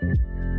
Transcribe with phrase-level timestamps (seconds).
[0.00, 0.55] thank you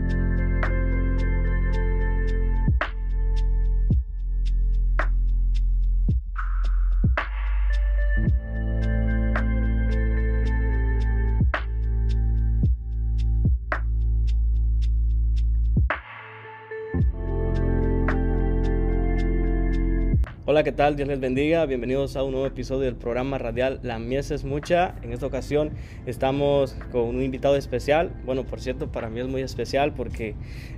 [20.58, 20.96] Hola, ¿qué tal?
[20.96, 21.68] Dios les bendiga.
[21.68, 24.96] Bienvenidos a un nuevo episodio del programa radial La Mies es Mucha.
[25.04, 25.70] En esta ocasión
[26.08, 28.12] estamos con un invitado especial.
[28.26, 30.34] Bueno, por cierto, para mí es muy especial porque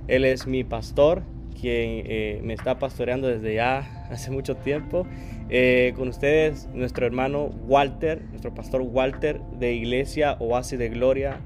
[0.06, 1.22] él es mi pastor,
[1.58, 5.06] quien eh, me está pastoreando desde ya hace mucho tiempo.
[5.48, 11.40] Eh, con ustedes, nuestro hermano Walter, nuestro pastor Walter de Iglesia Oasis de Gloria.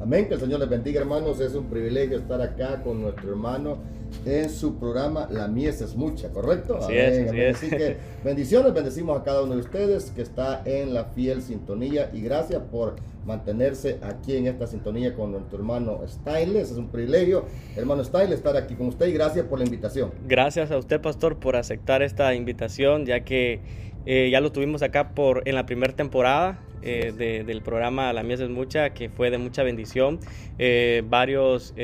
[0.00, 1.38] Amén, que el Señor les bendiga hermanos.
[1.38, 3.78] Es un privilegio estar acá con nuestro hermano
[4.24, 6.76] en su programa La Mies es Mucha, ¿correcto?
[6.76, 7.56] Así es, así es.
[7.56, 12.10] Así que bendiciones, bendecimos a cada uno de ustedes que está en la fiel sintonía
[12.12, 16.70] y gracias por mantenerse aquí en esta sintonía con nuestro hermano Styles.
[16.70, 17.44] Es un privilegio,
[17.76, 20.12] hermano Styles, estar aquí con usted y gracias por la invitación.
[20.26, 23.60] Gracias a usted, pastor, por aceptar esta invitación, ya que
[24.06, 26.58] eh, ya lo tuvimos acá por, en la primera temporada.
[26.82, 30.18] Eh, de, del programa La Mies es Mucha, que fue de mucha bendición.
[30.58, 31.74] Eh, varios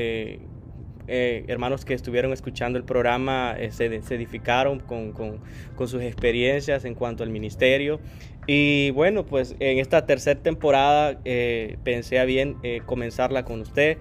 [1.08, 5.38] eh, hermanos que estuvieron escuchando el programa eh, se, se, edificaron con, con,
[5.76, 8.00] con, sus experiencias en cuanto al ministerio.
[8.46, 13.98] Y bueno, pues en esta tercera temporada eh, pensé a bien comenzarla con usted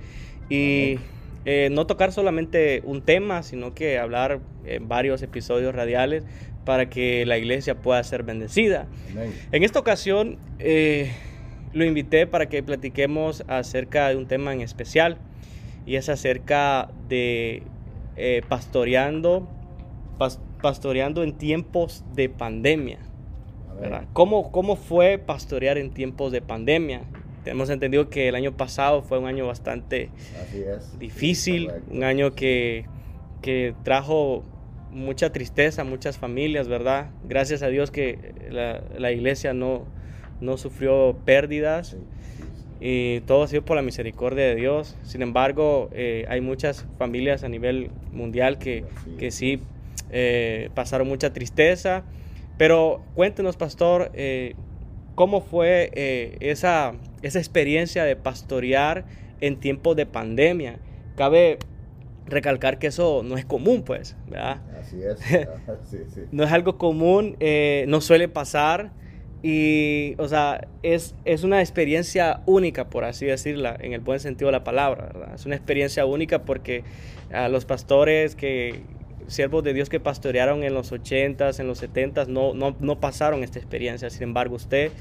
[0.49, 0.97] y
[1.71, 6.23] no tocar solamente un tema, sino que hablar en varios episodios radiales
[6.63, 8.87] para que la iglesia pueda ser bendecida.
[9.11, 9.33] Amén.
[9.51, 10.37] En esta ocasión
[11.73, 15.17] lo invité para que platiquemos acerca de un tema en especial
[15.85, 17.63] y es acerca de
[18.17, 19.47] eh, pastoreando,
[20.17, 22.99] pas, pastoreando en tiempos de pandemia.
[23.79, 24.05] ¿verdad?
[24.13, 27.01] ¿Cómo, ¿Cómo fue pastorear en tiempos de pandemia?
[27.43, 30.09] Tenemos entendido que el año pasado fue un año bastante
[30.97, 32.85] difícil, un año que,
[33.41, 34.43] que trajo
[34.91, 37.11] mucha tristeza a muchas familias, ¿verdad?
[37.27, 39.85] Gracias a Dios que la, la iglesia no,
[40.39, 41.89] no sufrió pérdidas.
[41.89, 41.97] Sí
[42.87, 44.95] y todo ha sido por la misericordia de Dios.
[45.01, 49.59] Sin embargo, eh, hay muchas familias a nivel mundial que sí, que sí
[50.11, 52.03] eh, pasaron mucha tristeza.
[52.59, 54.53] Pero cuéntenos, pastor, eh,
[55.15, 55.89] ¿cómo fue
[56.41, 59.05] esa, esa experiencia de pastorear
[59.41, 60.77] en tiempos de pandemia?
[61.15, 61.57] Cabe
[62.27, 64.61] recalcar que eso no es común, pues, ¿verdad?
[64.79, 65.19] Así es.
[65.89, 66.21] sí, sí.
[66.31, 67.35] no es algo común,
[67.87, 68.91] no suele pasar.
[69.43, 74.47] Y, o sea, es, es una experiencia única, por así decirla, en el buen sentido
[74.47, 75.35] de la palabra, ¿verdad?
[75.35, 76.83] Es una experiencia única porque
[77.31, 78.81] a los pastores que,
[79.27, 83.43] siervos de Dios que pastorearon en los 80s, en los 70s, no, no, no pasaron
[83.43, 84.09] esta experiencia.
[84.09, 84.91] Sin embargo, usted,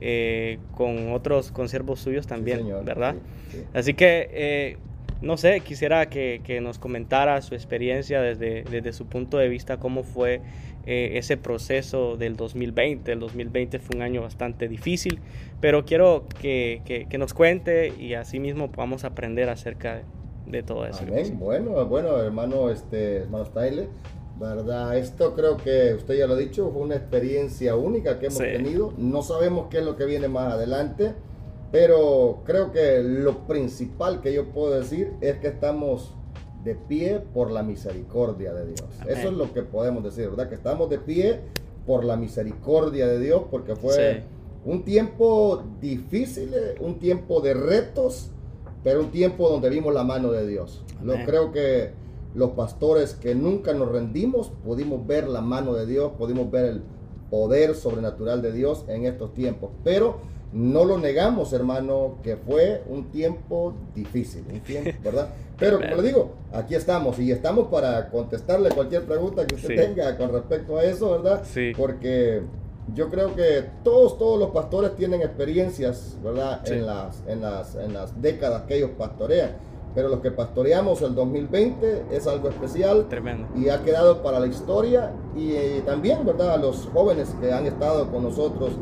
[0.00, 2.84] eh, con otros consiervos suyos también, sí, señor.
[2.84, 3.14] ¿verdad?
[3.50, 3.64] Sí, sí.
[3.74, 4.76] Así que, eh,
[5.20, 9.76] no sé, quisiera que, que, nos comentara su experiencia desde, desde su punto de vista,
[9.76, 10.40] cómo fue
[10.86, 13.12] eh, ese proceso del 2020.
[13.12, 15.20] El 2020 fue un año bastante difícil,
[15.60, 20.02] pero quiero que, que, que nos cuente y así mismo podamos aprender acerca de,
[20.46, 21.04] de todo eso.
[21.06, 21.38] Amén.
[21.38, 23.88] Bueno, bueno, hermano, este, hermano Style,
[24.40, 24.96] ¿verdad?
[24.98, 28.44] Esto creo que usted ya lo ha dicho, fue una experiencia única que hemos Sí.
[28.44, 28.92] tenido.
[28.98, 31.14] No sabemos qué es lo que viene más adelante,
[31.70, 36.14] pero creo que lo principal que yo puedo decir es que estamos
[36.64, 38.84] de pie por la misericordia de Dios.
[39.00, 39.16] Amén.
[39.18, 40.48] Eso es lo que podemos decir, ¿verdad?
[40.48, 41.40] Que estamos de pie
[41.86, 44.20] por la misericordia de Dios, porque fue Sí.
[44.64, 48.30] un tiempo difícil, eh, un tiempo de retos,
[48.84, 50.84] pero un tiempo donde vimos la mano de Dios.
[51.02, 51.26] Lo Amén.
[51.26, 51.90] creo que
[52.34, 56.82] los pastores que nunca nos rendimos, pudimos ver la mano de Dios, pudimos ver el
[57.30, 59.70] poder sobrenatural de Dios en estos tiempos.
[59.84, 60.18] Pero
[60.52, 65.28] no lo negamos, hermano, que fue un tiempo difícil, un tiempo, ¿verdad?
[65.58, 69.76] Pero como le digo, aquí estamos y estamos para contestarle cualquier pregunta que usted Sí.
[69.76, 71.42] tenga con respecto a eso, ¿verdad?
[71.44, 71.72] Sí.
[71.76, 72.42] Porque
[72.94, 76.60] yo creo que todos, todos los pastores tienen experiencias, ¿verdad?
[76.64, 76.74] Sí.
[76.74, 79.50] En, las, en, las, en las décadas que ellos pastorean.
[79.94, 83.46] Pero los que pastoreamos el 2020 es algo especial Tremendo.
[83.54, 85.12] y ha quedado para la historia.
[85.36, 86.54] Y eh, también, ¿verdad?
[86.54, 88.72] A los jóvenes que han estado con nosotros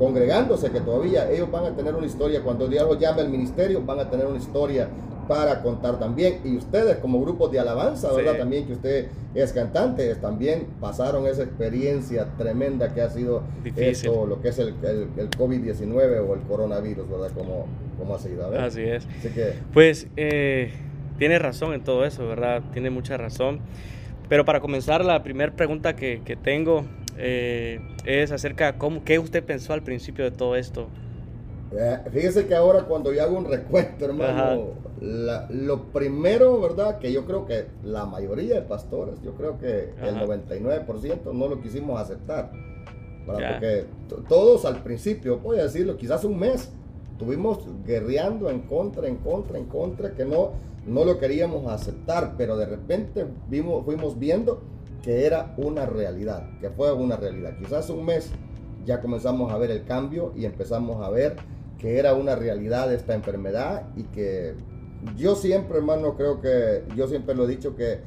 [0.00, 3.82] congregándose, que todavía ellos van a tener una historia, cuando Dios los llame al ministerio,
[3.84, 4.88] van a tener una historia
[5.28, 6.40] para contar también.
[6.42, 8.32] Y ustedes como grupos de alabanza, ¿verdad?
[8.32, 8.38] Sí.
[8.38, 13.84] También que usted es cantante, también pasaron esa experiencia tremenda que ha sido Difícil.
[13.84, 17.30] esto, lo que es el, el, el COVID-19 o el coronavirus, ¿verdad?
[17.36, 17.66] Como,
[17.98, 18.64] como ha sido, ¿verdad?
[18.68, 19.06] Así es.
[19.18, 20.72] Así que, Pues eh,
[21.18, 22.62] tiene razón en todo eso, ¿verdad?
[22.72, 23.60] Tiene mucha razón.
[24.30, 26.86] Pero para comenzar, la primera pregunta que, que tengo
[27.20, 30.88] eh, es acerca de cómo, qué usted pensó al principio de todo esto.
[31.72, 36.98] Eh, fíjese que ahora cuando yo hago un recuento, hermano, lo primero, ¿verdad?
[36.98, 41.60] Que yo creo que la mayoría de pastores, yo creo que el 99% no lo
[41.60, 42.50] quisimos aceptar.
[43.24, 43.84] Porque
[44.28, 46.72] todos al principio, voy a decirlo, quizás un mes,
[47.12, 50.52] estuvimos guerreando en contra, en contra, en contra, que no,
[50.86, 54.62] no lo queríamos aceptar, pero de repente vimos, fuimos viendo
[55.02, 57.56] que era una realidad, que fue una realidad.
[57.58, 58.30] Quizás un mes
[58.84, 61.36] ya comenzamos a ver el cambio y empezamos a ver
[61.78, 64.54] que era una realidad esta enfermedad y que
[65.16, 68.00] yo siempre, hermano, creo que yo siempre lo he dicho que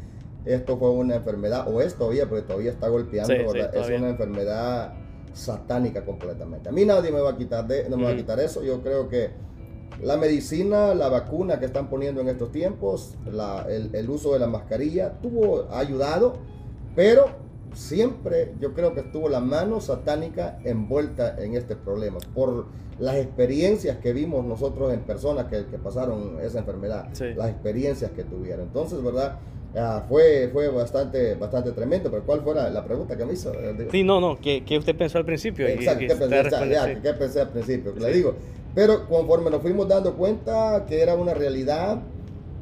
[0.45, 4.93] esto fue una enfermedad, o es todavía, porque todavía está golpeando, es una enfermedad
[5.33, 6.69] satánica completamente.
[6.69, 8.61] A mí nadie me va a quitar, de, no me va a quitar eso.
[8.63, 9.31] Yo creo que
[10.01, 14.47] la medicina, la vacuna que están poniendo en estos tiempos, el, el, uso de la
[14.47, 16.33] mascarilla, tuvo, ha ayudado,
[16.95, 17.43] pero
[17.73, 22.67] siempre yo creo que estuvo la mano satánica envuelta en este problema, por
[22.99, 28.67] las experiencias que vimos nosotros en personas que, pasaron esa enfermedad, las experiencias que tuvieron.
[28.67, 29.39] Entonces, ¿verdad?
[29.75, 33.51] Ah, fue, fue bastante, bastante tremendo, pero ¿cuál fue la, pregunta que me hizo?
[33.91, 35.67] Sí, no, no, ¿qué, usted pensó al principio?
[35.67, 37.93] Exacto, ¿qué, pensé, al principio?
[37.97, 38.35] Le digo,
[38.75, 41.99] pero conforme nos fuimos dando cuenta que era una realidad,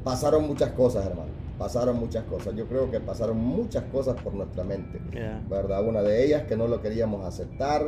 [0.05, 2.55] pasaron muchas cosas, hermano pasaron muchas cosas.
[2.55, 4.99] Yo creo que pasaron muchas cosas por nuestra mente,
[5.47, 5.87] ¿verdad?
[5.87, 7.87] Una de ellas que no lo queríamos aceptar.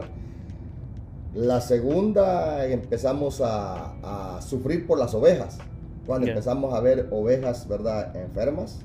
[1.33, 5.57] La segunda, empezamos a, sufrir por las ovejas.
[6.05, 8.15] Cuando empezamos a ver ovejas, ¿verdad?
[8.15, 8.79] Enfermas.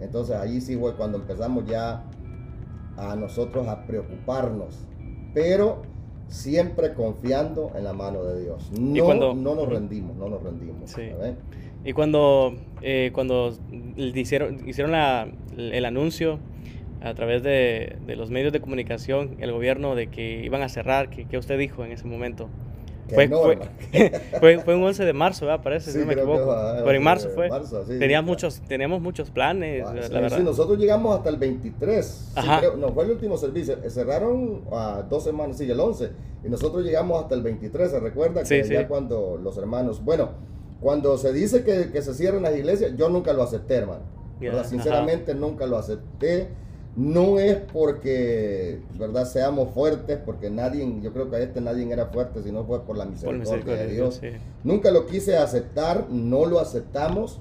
[0.00, 2.02] Entonces allí sí fue cuando empezamos ya
[2.96, 4.78] a nosotros a preocuparnos.
[5.34, 5.82] Pero
[6.28, 8.70] siempre confiando en la mano de Dios.
[8.80, 10.90] No, no nos rendimos, no nos rendimos.
[10.90, 11.02] Sí.
[11.84, 13.54] Y cuando, eh, cuando
[13.96, 16.38] hicieron, hicieron la, el anuncio
[17.02, 21.10] a través de, de, los medios de comunicación, el gobierno, de que iban a cerrar,
[21.10, 22.48] ¿qué, usted dijo en ese momento?
[23.12, 23.28] Fue,
[24.40, 25.62] fue, fue, un 11 de marzo, ¿verdad?
[25.62, 26.54] Parece, si no me equivoco.
[26.84, 27.50] Pero en marzo fue.
[27.98, 30.38] teníamos, muchos, teníamos muchos planes, la, verdad.
[30.38, 32.32] Sí, nosotros llegamos hasta el 23.
[32.78, 33.76] no, fue el último servicio.
[33.90, 36.10] Cerraron a dos semanas, sigue el 11.
[36.44, 38.44] Y nosotros llegamos hasta el 23, ¿se recuerda?
[38.44, 40.30] Que ya cuando los hermanos, bueno,
[40.82, 44.02] cuando se dice que, se cierran las iglesias, yo nunca lo acepté, hermano.
[44.64, 46.48] Sinceramente nunca lo acepté.
[46.96, 49.24] No es porque, ¿verdad?
[49.24, 52.98] Seamos fuertes, porque nadie, yo creo que a este nadie era fuerte, sino fue por
[52.98, 54.20] la misericordia, de Dios.
[54.64, 57.40] Nunca lo quise aceptar, no lo aceptamos.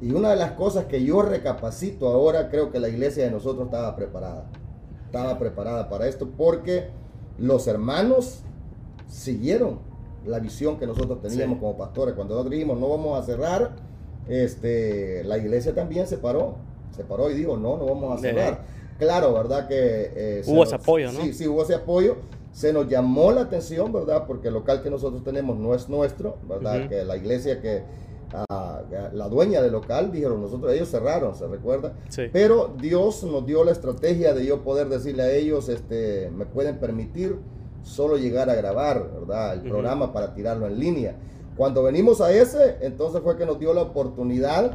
[0.00, 3.66] Y una de las cosas que yo recapacito ahora, creo que la iglesia de nosotros
[3.66, 4.48] estaba preparada.
[5.06, 6.88] Estaba preparada para esto porque
[7.38, 8.44] los hermanos
[9.08, 9.80] siguieron
[10.26, 12.14] la visión que nosotros teníamos como pastores.
[12.14, 13.76] Cuando nosotros dijimos no vamos a cerrar,
[14.28, 16.56] este, la iglesia también se paró,
[16.94, 18.64] se paró y dijo no, no vamos a cerrar.
[18.98, 19.68] Claro, ¿verdad?
[19.68, 21.20] Que eh, hubo ese apoyo, ¿no?
[21.20, 22.16] Sí, sí, hubo ese apoyo.
[22.52, 24.24] Se nos llamó la atención, ¿verdad?
[24.26, 26.88] Porque el local que nosotros tenemos no es nuestro, ¿verdad?
[26.88, 27.82] Que la iglesia que
[28.32, 28.82] ah,
[29.12, 31.92] la dueña del local dijeron nosotros ellos cerraron se recuerda
[32.32, 36.78] pero Dios nos dio la estrategia de yo poder decirle a ellos este me pueden
[36.78, 37.38] permitir
[37.86, 39.54] solo llegar a grabar, ¿verdad?
[39.54, 41.16] El programa para tirarlo en línea.
[41.56, 44.72] Cuando venimos a ese, entonces fue que nos dio la oportunidad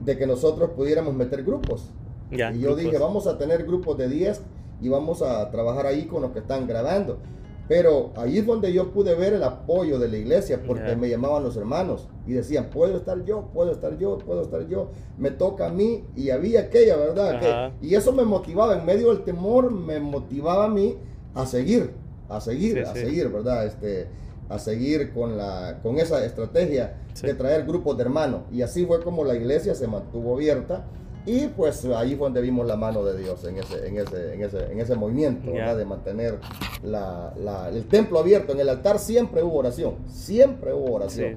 [0.00, 1.90] de que nosotros pudiéramos meter grupos.
[2.30, 4.42] y yo dije, vamos a tener grupos de 10
[4.80, 7.18] y vamos a trabajar ahí con los que están grabando.
[7.66, 11.42] Pero ahí es donde yo pude ver el apoyo de la iglesia, porque me llamaban
[11.42, 15.66] los hermanos y decían, puedo estar yo, puedo estar yo, puedo estar yo, me toca
[15.66, 17.72] a mí, y había aquella, ¿verdad?
[17.80, 20.96] y eso me motivaba, en medio del temor, me motivaba a mí
[21.34, 21.92] a seguir
[22.30, 23.66] a seguir, a seguir, ¿verdad?
[23.66, 24.08] Este,
[24.48, 28.42] a seguir con, la, con esa estrategia de traer grupos de hermanos.
[28.50, 30.86] Y así fue como la iglesia se mantuvo abierta.
[31.26, 34.42] Y pues ahí fue donde vimos la mano de Dios en ese, en ese, en
[34.42, 35.76] ese, en ese movimiento, ¿verdad?
[35.76, 36.38] De mantener
[36.82, 38.52] la, la, el templo abierto.
[38.52, 41.36] En el altar siempre hubo oración, siempre hubo oración,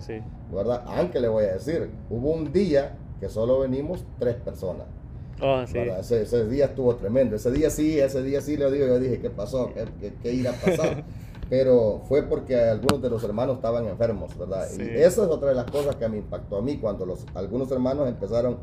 [0.54, 0.84] ¿verdad?
[0.88, 4.88] Aunque le voy a decir, hubo un día que solo venimos tres personas.
[5.42, 7.36] Oh, ese, día estuvo tremendo.
[7.36, 9.72] Ese día sí, ese día sí le digo, yo dije, ¿qué pasó?
[10.00, 11.04] ¿Qué, qué, irá a pasar?
[11.50, 14.68] Pero fue porque algunos de los hermanos estaban enfermos, ¿verdad?
[14.78, 17.70] Y esa es otra de las cosas que me impactó a mí cuando los, algunos
[17.72, 18.58] hermanos empezaron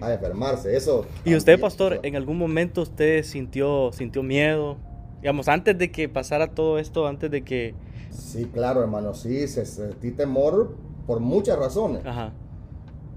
[0.00, 0.76] a enfermarse.
[0.76, 4.76] Eso ¿Y usted, pastor, en algún momento usted sintió, sintió miedo?
[5.20, 7.74] Digamos, antes de que pasara todo esto, antes de que...
[8.10, 10.74] Sí, claro, hermano, sí, sentí temor
[11.06, 12.04] por muchas razones.
[12.06, 12.32] Ajá.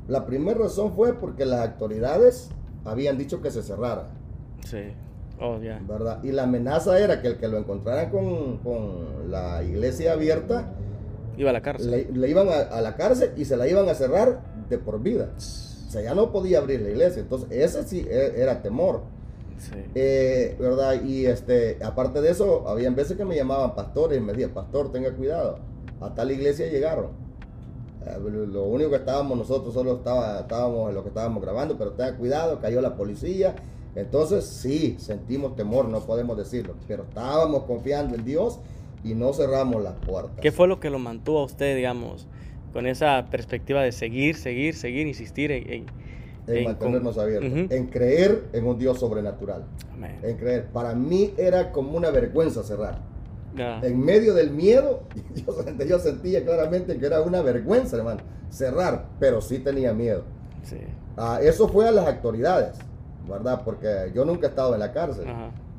[0.07, 2.49] La primera razón fue porque las autoridades
[2.85, 4.07] habían dicho que se cerrara.
[4.63, 4.93] Sí.
[5.39, 5.81] Oh, ya.
[5.85, 6.23] ¿Verdad?
[6.23, 10.71] Y la amenaza era que el que lo encontraran con, con la iglesia abierta
[11.37, 12.07] iba a la cárcel.
[12.13, 14.39] Le, iban a, la cárcel y se la iban a cerrar
[14.69, 15.29] de por vida.
[15.37, 17.21] O sea, ya no podía abrir la iglesia.
[17.21, 19.01] Entonces, ese sí e, era temor.
[19.57, 19.75] Sí.
[19.95, 21.01] Eh, ¿Verdad?
[21.03, 24.91] Y este, aparte de eso, habían veces que me llamaban pastores y me decían, pastor,
[24.91, 25.59] tenga cuidado.
[26.01, 27.24] a tal iglesia llegaron.
[28.05, 31.91] Eh, lo único que estábamos nosotros solo estaba, estábamos en lo que estábamos grabando, pero
[31.91, 33.55] tenga cuidado, cayó la policía.
[33.95, 38.59] Entonces sí, sentimos temor, no podemos decirlo, pero estábamos confiando en Dios
[39.03, 40.39] y no cerramos las puertas.
[40.41, 42.27] ¿Qué fue lo que lo mantuvo a usted, digamos,
[42.73, 45.85] con esa perspectiva de seguir, seguir, seguir, insistir en...
[46.47, 49.63] en, mantenernos abiertos, en creer en un Dios sobrenatural,
[50.21, 50.67] en creer.
[50.67, 53.14] Para mí era como una vergüenza cerrar.
[53.57, 55.01] En medio del miedo,
[55.87, 60.23] yo, sentía claramente que era una vergüenza, hermano, cerrar, pero sí tenía miedo.
[60.63, 60.77] Sí.
[61.17, 62.77] Ah, eso fue a las autoridades,
[63.29, 63.61] ¿verdad?
[63.63, 65.25] Porque yo nunca he estado en la cárcel,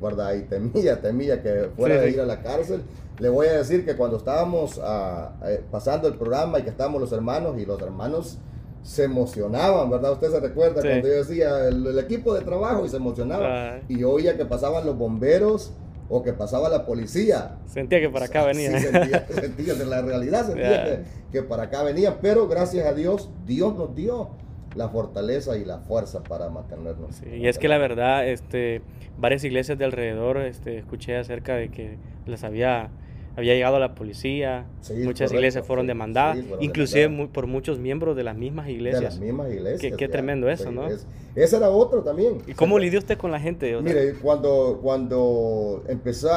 [0.01, 0.33] ¿verdad?
[0.33, 2.81] Y temía, temía que fuera de ir a la cárcel.
[3.19, 7.01] Le voy a decir que cuando estábamos ah, eh, pasando el programa y que estábamos
[7.01, 8.37] los hermanos y los hermanos
[8.83, 10.13] se emocionaban, ¿verdad?
[10.13, 13.79] Usted se recuerda cuando yo decía el, equipo de trabajo y se emocionaba.
[13.89, 15.73] Y oía que pasaban los bomberos
[16.09, 17.57] o que pasaba la policía.
[17.65, 18.79] Sentía que para acá venía.
[18.79, 18.87] Sí,
[19.33, 23.95] sentía, de la realidad sentía que, para acá venía, pero gracias a Dios, Dios nos
[23.95, 24.29] dio
[24.75, 27.21] la fortaleza y la fuerza para mantenernos.
[27.23, 28.81] y es que la verdad, este,
[29.17, 32.89] varias iglesias de alrededor, este, escuché acerca de que les había
[33.37, 34.65] había llegado la policía,
[35.03, 39.01] muchas iglesias fueron demandadas, inclusive por muchos miembros de las mismas iglesias.
[39.01, 39.93] De las mismas iglesias.
[39.95, 40.87] Qué, tremendo eso, ¿no?
[41.35, 42.39] ese era otro también.
[42.47, 43.79] ¿Y cómo lidió usted con la gente?
[43.79, 46.31] mire, cuando, cuando empezó,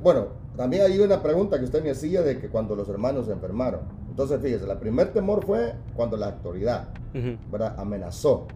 [0.00, 3.32] bueno, también hay una pregunta que usted me hacía de que cuando los hermanos se
[3.32, 3.80] enfermaron.
[4.08, 6.90] Entonces, fíjese, el primer temor fue cuando la autoridad
[7.76, 8.46] amenazó.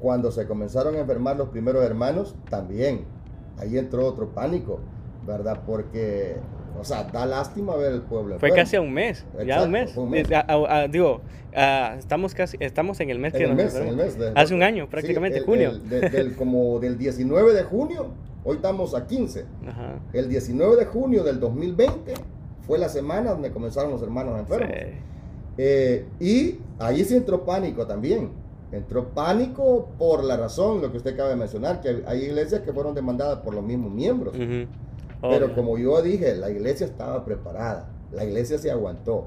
[0.00, 3.04] Cuando se comenzaron a enfermar los primeros hermanos, también.
[3.58, 4.80] Ahí entró otro pánico,
[5.26, 5.60] ¿verdad?
[5.66, 6.36] Porque
[6.78, 8.38] o sea, da lástima ver el pueblo.
[8.38, 9.94] Fue casi a un mes, ya un mes.
[10.90, 11.20] digo,
[11.98, 15.40] estamos casi, estamos en el mes que el mes, el mes Hace un año, prácticamente,
[15.40, 15.72] junio.
[15.78, 18.08] del, como del 19 de junio,
[18.44, 19.44] hoy estamos a 15.
[20.12, 22.14] El 19 de junio del 2020
[22.66, 24.76] fue la semana donde comenzaron los hermanos enfermos.
[25.60, 28.30] Eh, y ahí sí entró pánico también.
[28.70, 32.72] Entró pánico por la razón, lo que usted acaba de mencionar, que hay iglesias que
[32.72, 34.34] fueron demandadas por los mismos miembros.
[35.20, 39.26] Pero como yo dije, la iglesia estaba preparada, la iglesia se aguantó.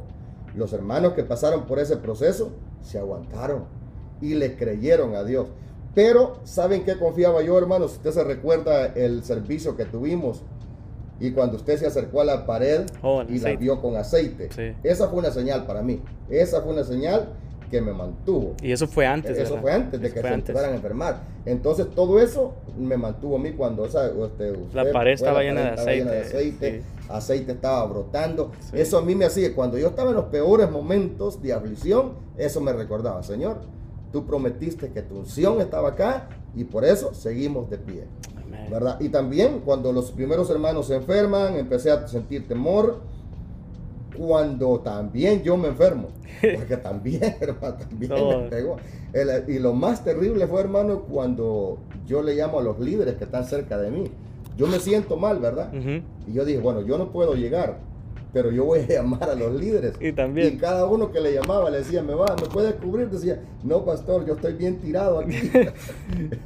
[0.56, 3.66] Los hermanos que pasaron por ese proceso se aguantaron
[4.22, 5.48] y le creyeron a Dios.
[5.94, 7.94] Pero, ¿saben qué confiaba yo, hermanos?
[7.94, 10.42] Usted se recuerda el servicio que tuvimos
[11.20, 14.50] y cuando usted se acercó a la pared oh, y la vio con aceite.
[14.84, 16.02] Esa fue una señal para mí.
[16.30, 17.30] Esa fue una señal
[17.72, 18.54] que me mantuvo.
[18.62, 19.38] Y eso fue antes.
[19.38, 21.24] Eso fue antes de que se empezaran a enfermar.
[21.46, 25.70] Entonces todo eso me mantuvo a mí cuando esa, este, la pared estaba, llena, de
[26.20, 28.52] aceite, aceite, estaba brotando.
[28.74, 32.60] Eso a mí me hacía, cuando yo estaba en los peores momentos de aflicción, eso
[32.60, 33.62] me recordaba, Señor,
[34.12, 38.04] tú prometiste que tu unción estaba acá y por eso seguimos de pie.
[38.70, 39.00] ¿verdad?
[39.00, 43.02] Y también cuando los primeros hermanos se enferman, empecé a sentir temor
[44.18, 46.10] cuando también yo me enfermo.
[46.56, 48.78] Porque también, hermano, también me pegó.
[49.48, 53.46] y lo más terrible fue, hermano, cuando yo le llamo a los líderes que están
[53.46, 54.12] cerca de mí.
[54.58, 55.72] Yo me siento mal, ¿verdad?
[56.28, 57.80] Y yo dije, bueno, yo no puedo llegar
[58.34, 59.96] pero yo voy a llamar a los líderes.
[60.00, 60.54] Y también.
[60.54, 62.36] Y cada uno que le llamaba le decía, ¿me va?
[62.42, 63.10] ¿Me puedes cubrir?
[63.10, 65.38] Decía, no, pastor, yo estoy bien tirado aquí.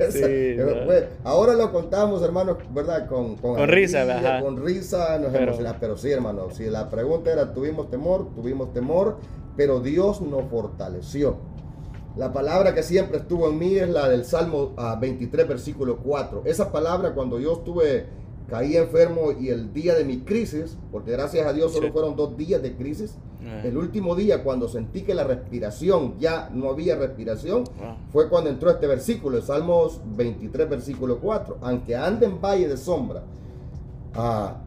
[0.09, 0.57] sí,
[1.23, 3.07] ahora lo contamos, hermanos, ¿verdad?
[3.07, 4.41] Con, con, risa, ¿verdad?
[4.41, 8.33] Con risa, nos pero, pero sí, hermano, si la pregunta era, ¿tuvimos temor?
[8.33, 9.17] Tuvimos temor,
[9.55, 11.37] pero Dios nos fortaleció.
[12.15, 16.43] La palabra que siempre estuvo en mí es la del Salmo 23, ah, versículo 4.
[16.45, 18.05] Esa palabra cuando yo estuve
[18.49, 22.37] caí enfermo y el día de mi crisis, porque gracias a Dios solo fueron dos
[22.37, 23.15] días de crisis,
[23.63, 27.95] el último día cuando sentí que la respiración ya no había respiración, ah.
[28.11, 32.75] fue cuando entró este versículo, el Salmos 23, versículo 4, aunque ande en valle de
[32.75, 33.21] sombra,
[34.15, 34.61] ah,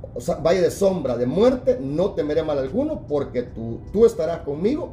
[0.44, 4.92] valle de sombra de muerte, no temeré mal alguno, porque tú, tú estarás conmigo,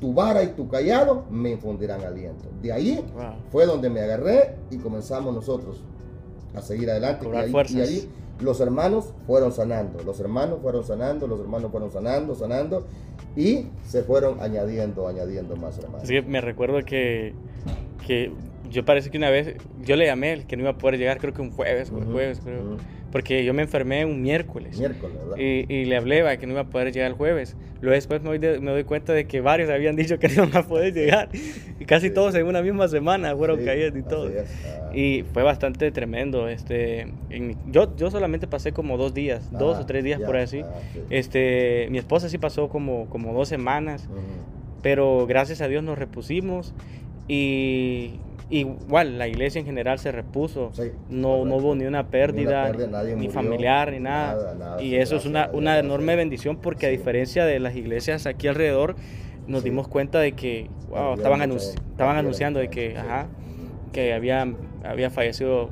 [0.00, 2.48] tu vara y tu callado me infundirán aliento.
[2.60, 3.04] De ahí
[3.52, 5.82] fue donde me agarré y comenzamos nosotros
[6.54, 7.26] a seguir adelante.
[7.68, 8.10] Y ahí,
[8.40, 12.86] los hermanos fueron sanando, los hermanos fueron sanando, los hermanos fueron sanando, sanando
[13.36, 16.08] y se fueron añadiendo, añadiendo más hermanos.
[16.08, 17.34] Sí, me recuerdo que,
[18.06, 18.32] que
[18.70, 21.18] yo parece que una vez, yo le llamé el que no iba a poder llegar,
[21.18, 22.76] creo que un jueves, jueves, creo
[23.12, 24.78] porque yo me enfermé un miércoles.
[24.78, 25.36] Miércoles, ¿verdad?
[25.36, 27.56] Y, le hablé a que no iba a poder llegar el jueves.
[27.80, 30.56] Luego después me doy, me doy cuenta de que varios habían dicho que no iban
[30.56, 31.28] a poder llegar.
[31.78, 34.28] Y casi todos en una misma semana fueron caídos y todo.
[34.28, 34.94] Ah.
[34.94, 36.48] Y fue bastante tremendo.
[36.48, 37.12] Este,
[37.66, 40.60] yo, yo solamente pasé como dos días, dos o tres días por así.
[40.60, 40.72] Ah,
[41.10, 44.08] este, mi esposa sí pasó como, como dos semanas.
[44.82, 46.74] Pero gracias a Dios nos repusimos.
[47.28, 48.14] Y
[48.50, 50.70] igual la iglesia en general se repuso.
[50.72, 54.00] Sí, no, no hubo ni una pérdida, Ni una pérdida, nadie ni murió, familiar, ni
[54.00, 54.34] nada.
[54.34, 58.26] nada, nada, y eso es una, una enorme bendición porque a diferencia de las iglesias
[58.26, 58.96] aquí alrededor,
[59.46, 59.70] nos Sí.
[59.70, 63.26] dimos cuenta de que wow, estaban, anunci- estaban anunciando de que, ajá,
[63.92, 64.46] que había,
[64.84, 65.70] había fallecido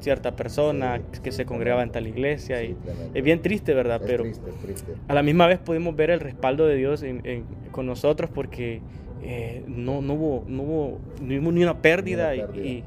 [0.00, 2.60] cierta persona Sí, que sí, se congregaba en tal iglesia.
[2.60, 3.10] Sí, y tremendo.
[3.18, 3.96] es bien triste, ¿verdad?
[4.02, 4.92] Es Pero triste, es triste.
[5.08, 8.80] a la misma vez pudimos ver el respaldo de Dios en- en- con nosotros porque
[9.26, 12.68] eh, no, no, hubo, no, hubo, no hubo ni una pérdida, Ni y- una pérdida.
[12.68, 12.84] Y,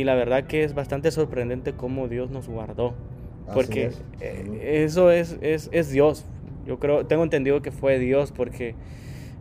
[0.00, 2.88] y la verdad que es bastante sorprendente cómo Dios nos guardó.
[2.88, 4.02] Así Porque es.
[4.20, 6.24] eh, eso es, es, es Dios.
[6.66, 8.74] Yo creo, tengo entendido que fue Dios porque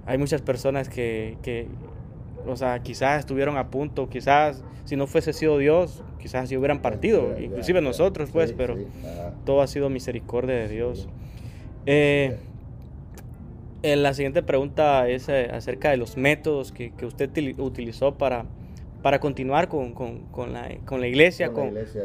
[0.05, 1.67] hay muchas personas que, que,
[2.47, 6.81] o sea, quizás estuvieron a punto, quizás si no fuese sido Dios, quizás se hubieran
[6.81, 8.85] partido, inclusive nosotros, pues, Sí, pero sí,
[9.45, 11.07] todo ha sido misericordia de Dios.
[11.85, 12.37] Eh,
[13.83, 18.15] eh, la siguiente pregunta es eh, acerca de los métodos que, que usted tili- utilizó
[18.15, 18.45] para,
[19.01, 22.01] para continuar con, con- con la, con la iglesia, Con la iglesia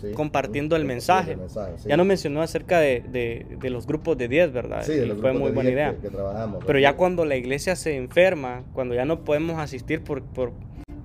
[0.00, 0.12] sí.
[0.12, 1.32] compartiendo el mensaje.
[1.32, 1.88] el mensaje, sí.
[1.88, 4.82] Ya nos mencionó acerca de, de- de los grupos de 10, ¿verdad?
[4.82, 5.94] Sí, de Y los fue muy buena 10 idea.
[5.94, 6.64] Que, que trabajamos.
[6.66, 10.52] Pero ya cuando la iglesia se enferma, cuando ya no podemos asistir por, por,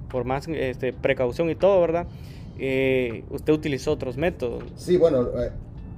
[0.10, 2.08] por más este, precaución y todo, ¿verdad?
[2.58, 4.63] Eh, usted utilizó otros métodos.
[4.77, 5.51] Sí, bueno, eh,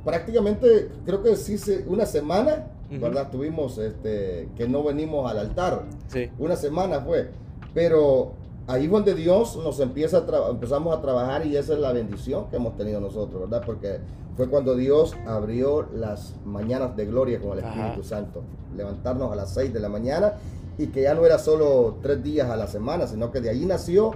[0.04, 1.56] prácticamente creo que sí,
[1.88, 3.30] una semana, ¿verdad?
[3.32, 5.84] Tuvimos este, que no venimos al altar.
[6.08, 6.30] Sí.
[6.40, 7.30] Una semana fue.
[7.74, 8.34] Pero
[8.68, 12.50] ahí es donde Dios nos empieza a empezamos a trabajar y esa es la bendición
[12.50, 13.64] que hemos tenido nosotros, ¿verdad?
[13.66, 14.00] Porque
[14.36, 17.88] fue cuando Dios abrió las mañanas de gloria con el Ajá.
[17.88, 18.44] Espíritu Santo.
[18.76, 20.34] Levantarnos a las 6 de la mañana
[20.78, 23.66] y que ya no era solo tres días a la semana, sino que de ahí
[23.66, 24.12] nació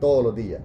[0.00, 0.60] todos los días.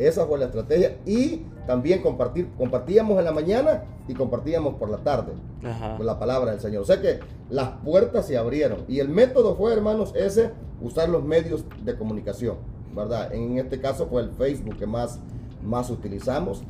[0.00, 4.96] Esa fue la estrategia y también compartir, compartíamos en la mañana y compartíamos por la
[4.98, 5.96] tarde Ajá.
[5.98, 6.82] con la palabra del Señor.
[6.82, 8.78] O sea que las puertas se abrieron.
[8.88, 12.56] Y el método fue, hermanos, ese, usar los medios de comunicación,
[12.96, 13.32] ¿verdad?
[13.34, 15.20] En este caso fue el Facebook que más,
[15.62, 16.62] más utilizamos.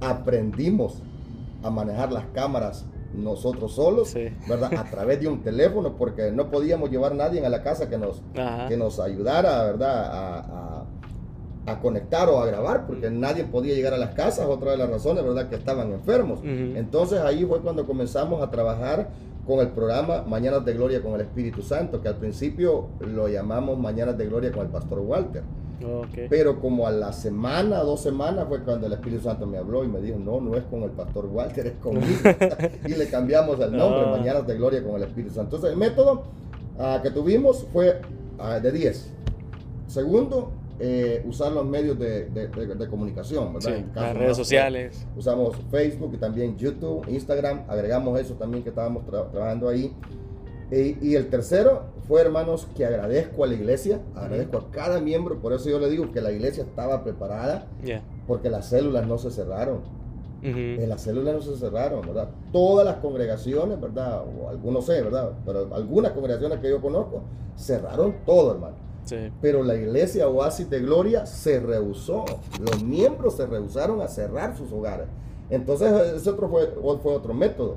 [0.00, 1.02] Aprendimos
[1.62, 2.84] a manejar las cámaras
[3.14, 4.28] nosotros solos, Sí.
[4.48, 4.72] ¿verdad?
[4.74, 7.98] A través de un teléfono, porque no podíamos llevar a nadie a la casa que
[7.98, 8.66] nos, Ajá.
[8.68, 10.04] que nos ayudara, ¿verdad?
[10.06, 10.81] A, a-
[11.66, 14.90] a conectar o a grabar, porque nadie podía llegar a las casas, otra de las
[14.90, 15.48] razones, ¿verdad?
[15.48, 16.40] Que estaban enfermos.
[16.42, 19.10] Entonces ahí fue cuando comenzamos a trabajar
[19.46, 23.78] con el programa Mañanas de Gloria con el Espíritu Santo, que al principio lo llamamos
[23.78, 25.42] Mañanas de Gloria con el Pastor Walter.
[25.84, 26.28] Ok.
[26.30, 29.88] Pero como a la semana, dos semanas fue cuando el Espíritu Santo me habló y
[29.88, 32.20] me dijo, no, no es con el Pastor Walter, es conmigo.
[32.86, 34.16] y le cambiamos el nombre, Ah.
[34.16, 35.56] Mañanas de Gloria con el Espíritu Santo.
[35.56, 36.22] Entonces el método
[36.78, 38.00] ah, que tuvimos fue
[38.38, 39.10] ah, de 10.
[39.88, 40.52] Segundo,
[40.84, 43.76] eh, usar los medios de, de- de- de comunicación, ¿verdad?
[43.76, 45.06] Sí, caso las redes sociales.
[45.16, 49.94] Usamos Facebook y también YouTube, Instagram, agregamos eso también que estábamos tra- trabajando ahí.
[50.72, 55.38] Y, y el tercero fue, hermanos, que agradezco a la iglesia, agradezco a cada miembro,
[55.40, 58.02] por eso yo le digo que la iglesia estaba preparada, Ya.
[58.26, 59.80] porque las células no se cerraron.
[60.44, 62.28] Eh, las células no se cerraron, ¿verdad?
[62.50, 64.24] Todas las congregaciones, ¿verdad?
[64.24, 65.30] O algunos sé, ¿verdad?
[65.46, 67.22] Pero algunas congregaciones que yo conozco
[67.56, 68.74] cerraron todo, hermano.
[69.04, 69.16] Sí.
[69.40, 72.24] Pero la iglesia Oasis de Gloria se rehusó.
[72.60, 75.06] Los miembros se rehusaron a cerrar sus hogares.
[75.50, 76.66] Entonces, ese otro fue,
[77.02, 77.76] fue otro método.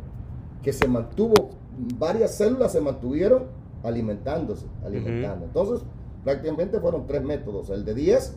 [0.61, 1.49] Que se mantuvo,
[1.97, 3.43] varias células se mantuvieron
[3.83, 5.45] alimentándose, alimentando.
[5.45, 5.85] Entonces,
[6.23, 7.69] prácticamente fueron tres métodos.
[7.69, 8.33] El de 10,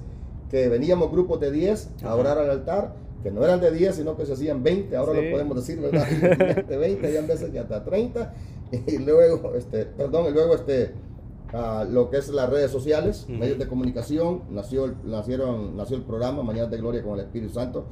[0.50, 4.16] que veníamos grupos de 10 a orar al altar, que no eran de 10, sino
[4.16, 4.96] que se hacían 20.
[4.96, 5.24] Ahora Sí.
[5.24, 6.06] lo podemos decir, ¿verdad?
[6.66, 8.32] de 20, había veces que hasta 30.
[8.86, 10.92] Y luego, este, perdón, y luego este
[11.52, 13.38] a lo que es las redes sociales, Ujú.
[13.38, 17.54] medios de comunicación, nació el, nacieron, nació el programa Mañana de Gloria con el Espíritu
[17.54, 17.86] Santo,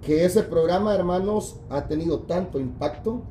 [0.00, 3.22] que ese programa, hermanos, ha tenido tanto impacto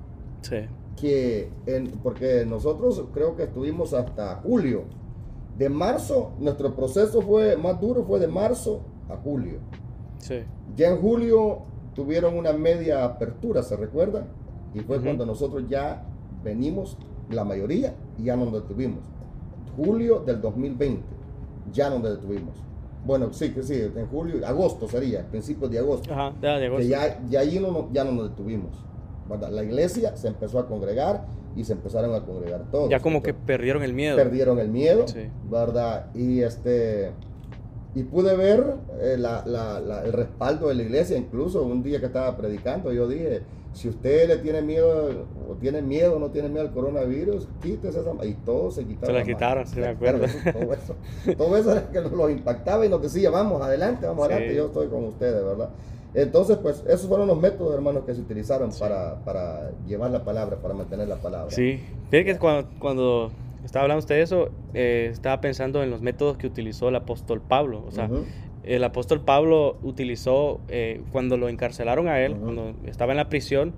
[0.42, 0.58] Sí.
[0.96, 4.84] que, en- porque nosotros creo que estuvimos hasta julio.
[5.58, 9.60] De marzo, nuestro proceso fue más duro, fue de marzo a julio.
[10.20, 10.40] Sí.
[10.78, 14.28] Ya en julio tuvieron una media apertura, ¿se recuerda?
[14.74, 15.06] Y fue Ujú.
[15.06, 16.06] cuando nosotros ya
[16.42, 16.98] venimos,
[17.30, 19.00] la mayoría, y ya nos detuvimos.
[19.76, 21.02] Julio del 2020,
[21.72, 22.56] ya nos detuvimos.
[23.06, 26.14] Bueno, sí, que sí, en julio, agosto sería, principios de agosto.
[26.14, 26.34] Ajá.
[26.42, 26.78] Ya llegó.
[26.78, 28.72] Que ya, ya ahí no, nos- ya no nos detuvimos.
[29.30, 29.50] ¿verdad?
[29.50, 32.90] La iglesia se empezó a congregar y se empezaron a congregar todos.
[32.90, 34.18] Ya como que perdieron el miedo.
[34.18, 35.30] perdieron el miedo, Sí.
[35.50, 36.08] ¿verdad?
[36.14, 37.12] Y este
[37.94, 42.00] y pude ver eh, la- la- la- el respaldo de la iglesia, incluso un día
[42.00, 43.42] que estaba predicando, yo dije,
[43.74, 48.14] si usted le tiene miedo o tiene miedo no tiene miedo al coronavirus, quítese esa
[48.14, 48.26] ma-".
[48.26, 49.08] y todos se quitaron.
[49.08, 49.74] Se la quitaron, mano.
[49.74, 50.26] sí, me acuerdo.
[50.54, 50.96] Todo eso,
[51.38, 54.34] todo eso era que nos impactaba y nos decía, vamos adelante, vamos Sí.
[54.34, 55.70] adelante, yo estoy con ustedes, ¿verdad?
[56.14, 58.80] Entonces, pues esos fueron los métodos, hermanos, que se utilizaron Sí.
[58.82, 61.52] para, para llevar la palabra, para mantener la palabra.
[61.52, 61.80] Sí.
[62.10, 63.32] Fíjate que cuando, cuando
[63.64, 67.42] estaba hablando usted de eso, eh, estaba pensando en los métodos que utilizó el apóstol
[67.42, 67.84] Pablo.
[67.88, 68.10] O sea,
[68.64, 73.74] el apóstol Pablo utilizó, eh, cuando lo encarcelaron a él, cuando estaba en la prisión,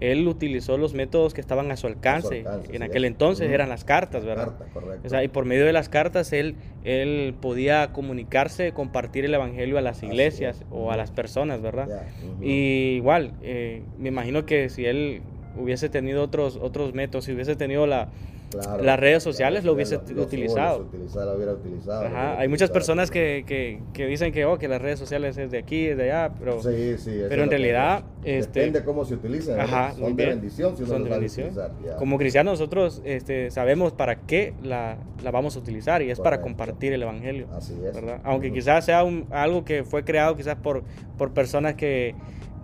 [0.00, 2.38] él utilizó los métodos que estaban a su alcance.
[2.38, 3.10] alcance, en aquel es.
[3.10, 4.56] entonces eran las cartas, ¿verdad?
[4.56, 5.06] Carta, correcto.
[5.06, 9.76] O sea, y por medio de las cartas él, él podía comunicarse, compartir el evangelio
[9.76, 10.66] a las iglesias es.
[10.70, 12.06] o a las personas, ¿verdad?
[12.40, 15.20] Y igual, eh, me imagino que si él
[15.56, 18.08] hubiese tenido otros, otros métodos, si hubiese tenido la,
[18.50, 20.78] Claro, las redes sociales lo hubiese lo- utilizado.
[20.80, 22.02] lo hubiera utilizado.
[22.02, 22.72] lo Ajá, hubiera hay muchas utilizado.
[22.72, 25.96] personas que, que, que dicen que, oh, que las redes sociales es de aquí, es
[25.96, 29.56] de allá, pero Sí, sí, eso pero en realidad, este- Depende cómo se utilicen.
[29.56, 29.62] ¿no?
[29.62, 31.48] Ajá, son de bendición si uno son de bendición.
[31.50, 31.96] utilizar.
[31.98, 36.40] Como cristianos nosotros este, sabemos para qué la, la vamos a utilizar y es para
[36.40, 37.46] compartir el evangelio.
[37.54, 37.94] Así es.
[37.94, 38.20] ¿verdad?
[38.24, 40.82] Aunque quizás sea un- algo que fue creado quizás por,
[41.16, 42.14] por personas que,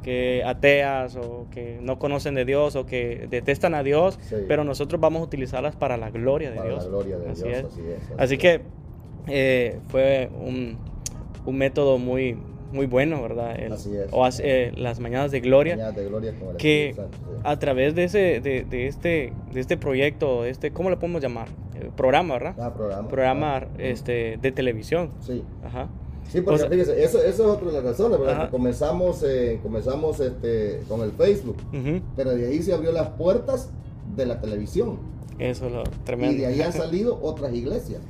[0.07, 4.37] que ateas o que no conocen de Dios o que detestan a Dios, Sí.
[4.47, 6.85] pero nosotros vamos a utilizarlas para la gloria de Para Dios.
[6.85, 7.65] la gloria de Así Dios, es.
[7.67, 8.03] así es.
[8.05, 8.41] así Así es.
[8.41, 8.61] que
[9.27, 10.77] eh, fue un,
[11.45, 12.39] un método muy,
[12.73, 13.59] muy bueno, ¿verdad?
[13.59, 14.07] El- Así es.
[14.13, 17.41] O hace- eh, las mañanas de gloria Mañana de gloria el que Espíritu Santo, sí.
[17.43, 21.49] a través de ese de, de este de este proyecto este cómo le podemos llamar
[21.75, 23.09] Eh, programa verdad Ah, programa.
[23.09, 25.43] programa Ah, este de televisión Sí.
[25.65, 25.89] ajá
[26.33, 28.19] Sí, porque O sea- fíjese, eso, eso es otra de las razones,
[28.51, 31.57] comenzamos, eh, comenzamos este, con el Facebook,
[32.17, 33.71] pero de ahí se abrió las puertas
[34.17, 34.99] de la televisión.
[35.39, 36.35] eso es lo tremendo.
[36.35, 38.01] Y de ahí han salido otras iglesias.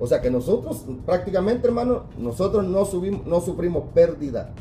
[0.00, 4.54] O sea que nosotros, prácticamente, hermano, nosotros no, subimos, no sufrimos pérdida,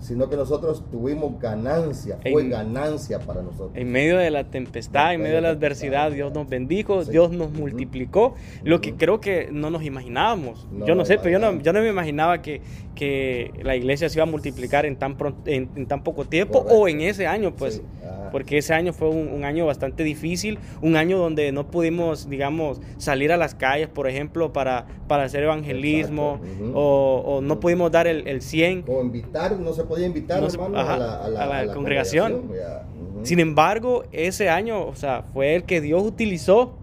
[0.00, 3.70] sino que nosotros tuvimos ganancia, fue En- ganancia para nosotros.
[3.74, 7.10] en medio de la tempestad, en medio de la adversidad, Dios nos bendijo, Sí.
[7.12, 8.34] Dios nos multiplicó,
[8.64, 10.66] lo que creo que no nos imaginábamos.
[10.72, 12.60] No, yo no sé, pero yo no, yo no me imaginaba que,
[12.94, 16.60] que la iglesia se iba a multiplicar en tan, pron- en, en tan poco tiempo
[16.64, 16.74] Correcto.
[16.80, 17.74] o en ese año, pues.
[17.76, 17.82] Sí.
[18.32, 22.78] Porque ese año fue un, un año bastante difícil, un año donde no pudimos, digamos,
[22.98, 26.72] salir a las calles, por ejemplo, para, para hacer evangelismo, Exacto, ujú.
[26.78, 28.84] o, o no pudimos dar el, el 100.
[28.86, 31.46] O invitar, no se podía invitar, No se- hermano, ajá, a la, a la- a
[31.46, 32.42] la a la congregación.
[33.24, 36.74] Sin embargo, ese año, o sea, fue el que Dios utilizó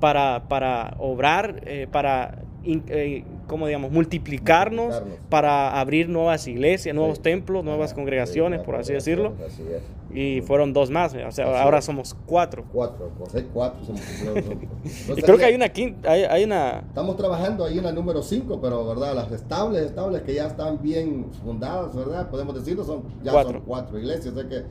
[0.00, 5.26] para, para obrar, eh, para, eh, ¿cómo digamos?, multiplicarnos, Multiplicarnos.
[5.30, 7.22] para abrir nuevas iglesias, nuevos Sí.
[7.22, 9.32] templos, nuevas congregaciones, sí, por así decirlo.
[9.46, 9.82] así es.
[10.12, 11.84] Y fueron dos más, o sea, Así ahora es.
[11.84, 12.64] somos cuatro.
[12.72, 13.84] Cuatro, José, cuatro.
[13.84, 14.68] se multiplicaron.
[15.08, 16.78] No Y creo que hay una quinta, hay, hay una...
[16.88, 20.80] Estamos trabajando ahí en la número 5, pero verdad, las estables, estables que ya están
[20.82, 22.28] bien fundadas, ¿verdad?
[22.30, 23.52] Podemos decirlo, son ya Cuatro.
[23.52, 24.62] son cuatro iglesias, o sea que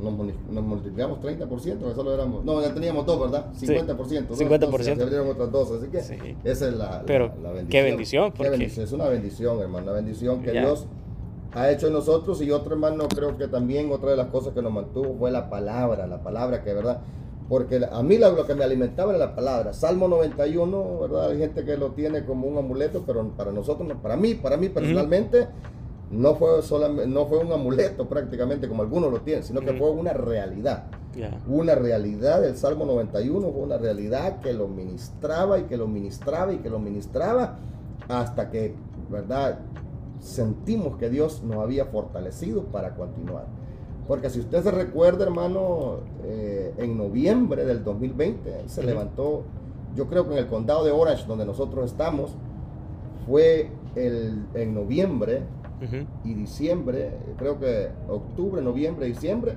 [0.00, 0.12] nos,
[0.64, 3.46] multiplicamos 30%, que solo éramos, no, ya teníamos dos, ¿verdad?
[3.60, 3.86] 50%.
[4.26, 4.58] dos, 50%.
[4.58, 6.14] entonces Se abrieron otras dos, así que Sí.
[6.44, 7.68] esa es la, la- Pero, la bendición.
[7.68, 10.60] qué bendición, Qué porque- bendición, Es una bendición, hermano, una bendición que Ya.
[10.62, 10.86] Dios
[11.52, 14.62] ha hecho en nosotros y otro hermano creo que también otra de las cosas que
[14.62, 17.00] nos mantuvo fue la palabra, la palabra que verdad,
[17.48, 19.72] porque a mí lo, que me alimentaba era la palabra.
[19.72, 24.00] Salmo 91, verdad, hay gente que lo tiene como un amuleto, pero para nosotros, no,
[24.00, 25.48] para mí, para mí personalmente,
[26.12, 29.90] no fue solamente, no fue un amuleto prácticamente como algunos lo tienen, sino que fue
[29.90, 30.84] una realidad.
[31.48, 36.52] Una realidad, el Salmo 91 fue una realidad que lo ministraba y que lo ministraba
[36.52, 37.58] y que lo ministraba
[38.08, 38.74] hasta que,
[39.10, 39.58] ¿verdad?
[40.20, 43.46] Sentimos que Dios nos había fortalecido para continuar.
[44.06, 49.44] Porque si usted se recuerda, hermano, eh, en noviembre del 2020 ahí se levantó,
[49.94, 52.34] yo creo que en el condado de Orange, donde nosotros estamos,
[53.26, 55.42] fue el, en noviembre
[56.24, 59.56] y diciembre, creo que octubre, noviembre, diciembre,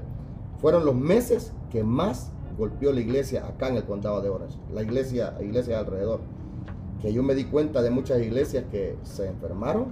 [0.59, 4.83] fueron los meses que más golpeó la iglesia acá en el condado de Orange, la
[4.83, 6.21] iglesia, iglesia alrededor.
[7.01, 9.87] Que yo me di cuenta de muchas iglesias que se enfermaron,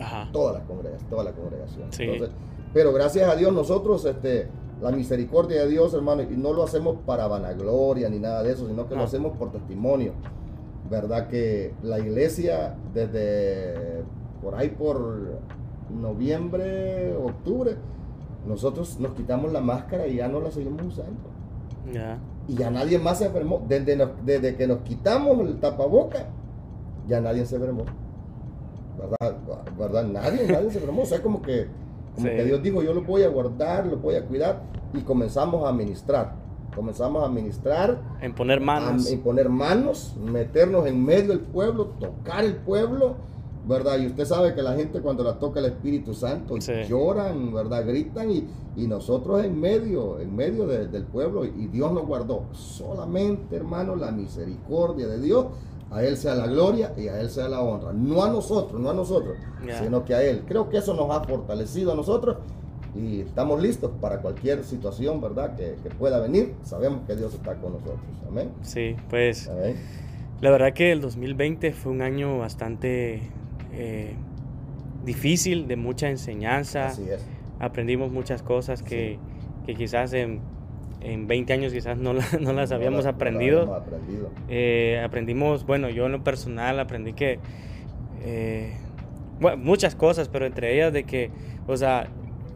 [0.00, 0.28] Ajá.
[0.32, 1.92] toda la congregación, toda la congregación.
[1.92, 2.04] Sí.
[2.04, 2.36] Entonces,
[2.72, 4.48] pero gracias a Dios nosotros, este,
[4.80, 8.66] la misericordia de Dios, hermano, y no lo hacemos para vanagloria ni nada de eso,
[8.68, 9.06] sino que lo No.
[9.06, 10.12] hacemos por testimonio.
[10.90, 11.28] ¿Verdad?
[11.28, 14.02] Que la iglesia desde
[14.42, 15.38] por ahí por
[15.90, 17.76] noviembre, octubre,
[18.46, 21.28] nosotros nos quitamos la máscara y ya no la seguimos usando.
[21.92, 22.18] Ya.
[22.46, 23.62] Y ya nadie más se enfermó.
[23.68, 26.26] Desde, nos- desde que nos quitamos el tapaboca,
[27.06, 27.84] ya nadie se enfermó.
[28.98, 29.36] ¿Verdad?
[29.78, 30.04] ¿Verdad?
[30.06, 31.02] Nadie, nadie se enfermó.
[31.02, 31.68] O sea, como que,
[32.14, 32.34] como Sí.
[32.36, 34.62] que Dios dijo, yo lo voy a guardar, lo voy a cuidar.
[34.94, 36.34] Y comenzamos a ministrar.
[36.74, 39.06] Comenzamos a ministrar, En poner manos.
[39.06, 43.16] a imponer manos, meternos en medio del pueblo, tocar el pueblo,
[43.66, 43.98] ¿verdad?
[43.98, 46.72] Y usted sabe que la gente cuando la toca el Espíritu Santo Sí.
[46.88, 47.84] lloran, ¿verdad?
[47.86, 52.44] Gritan y, y nosotros en medio, en medio de- del pueblo y Dios nos guardó.
[52.52, 55.46] Solamente, hermano, la misericordia de Dios.
[55.90, 57.92] A Él sea la gloria y a Él sea la honra.
[57.92, 59.36] No a nosotros, no a nosotros,
[59.80, 60.44] sino que a Él.
[60.46, 62.36] Creo que eso nos ha fortalecido a nosotros
[62.94, 65.56] y estamos listos para cualquier situación, ¿verdad?
[65.56, 66.54] Que, que, pueda venir.
[66.62, 68.00] Sabemos que Dios está con nosotros.
[68.26, 68.50] Amén.
[68.62, 69.50] Sí, pues
[70.40, 73.22] la verdad que el 2020 fue un año bastante
[73.72, 74.14] eh,
[75.04, 76.88] difícil, de mucha enseñanza.
[76.88, 77.24] Así es.
[77.58, 79.18] Aprendimos muchas cosas que,
[79.66, 80.40] que quizás en,
[81.00, 83.66] en, 20 años quizás no, no las habíamos aprendido.
[83.66, 84.30] No aprendido.
[84.48, 87.38] Eh, aprendimos, bueno, yo en lo personal aprendí que...
[88.22, 88.74] Eh,
[89.40, 91.30] bueno, muchas cosas, pero entre ellas de que,
[91.68, 92.08] o sea,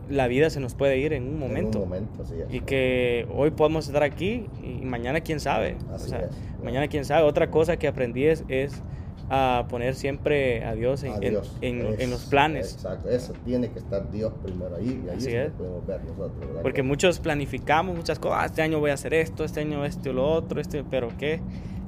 [0.09, 1.79] la vida se nos puede ir en un momento.
[1.79, 5.77] En un momento, sí, Y que hoy podemos estar aquí y mañana quién sabe.
[5.93, 6.31] Así o sea, es.
[6.63, 7.25] mañana quién sabe.
[7.25, 8.83] Otra cosa que aprendí es, es
[9.31, 11.57] a poner siempre a Dios en, A Dios.
[11.61, 12.75] en- en- Es- en los planes.
[12.75, 16.41] Exacto, eso tiene que estar Dios primero ahí y ahí Así es podemos ver nosotros.
[16.41, 16.63] ¿verdad?
[16.63, 18.39] Porque muchos planificamos muchas cosas.
[18.43, 21.09] "Ah, Este año voy a hacer esto, este año este o lo otro, este, pero
[21.19, 21.41] ¿qué?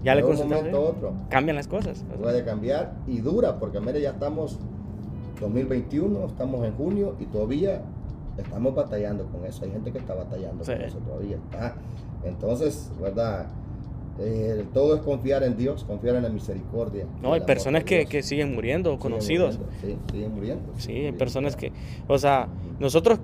[0.03, 2.05] Ya de le un momento otro Cambian las cosas.
[2.21, 4.59] Puede cambiar y dura, porque mire, ya estamos
[5.41, 7.83] 2021, estamos en junio y todavía
[8.39, 9.65] estamos batallando con eso.
[9.65, 10.73] Hay gente que está batallando Sí.
[10.73, 11.37] con eso todavía.
[11.37, 11.75] Está.
[12.25, 13.47] Entonces, ¿verdad?
[14.21, 17.05] Eh, todo es confiar en Dios, confiar en la misericordia.
[17.21, 19.59] no, hay personas que, que siguen muriendo, Siguen conocidos.
[19.59, 20.65] muriendo, Sí, siguen muriendo.
[20.77, 21.73] Sí, hay siguen personas que,
[22.07, 22.47] o sea,
[22.79, 23.19] nosotros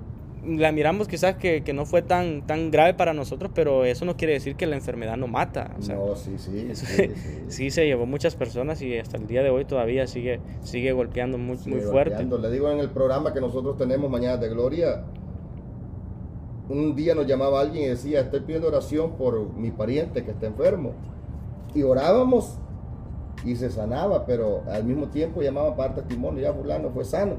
[0.45, 4.17] la miramos quizás que, que no fue tan, tan grave para nosotros, pero eso no
[4.17, 5.75] quiere decir que la enfermedad no mata.
[5.77, 6.67] O sea, no, sí, sí.
[6.69, 7.39] eso- sí, sí.
[7.47, 11.37] sí se llevó muchas personas y hasta el día de hoy todavía sigue, sigue golpeando
[11.37, 12.09] muy, Sí, muy fuerte.
[12.15, 12.37] golpeando.
[12.39, 15.03] Le digo en el programa que nosotros tenemos Mañana de Gloria,
[16.71, 20.47] un día nos llamaba alguien y decía, estoy pidiendo oración por mi pariente que está
[20.47, 20.93] enfermo.
[21.73, 22.57] Y orábamos
[23.45, 27.35] y se sanaba, pero al mismo tiempo llamaba para testimonio, ya fulano fue sano.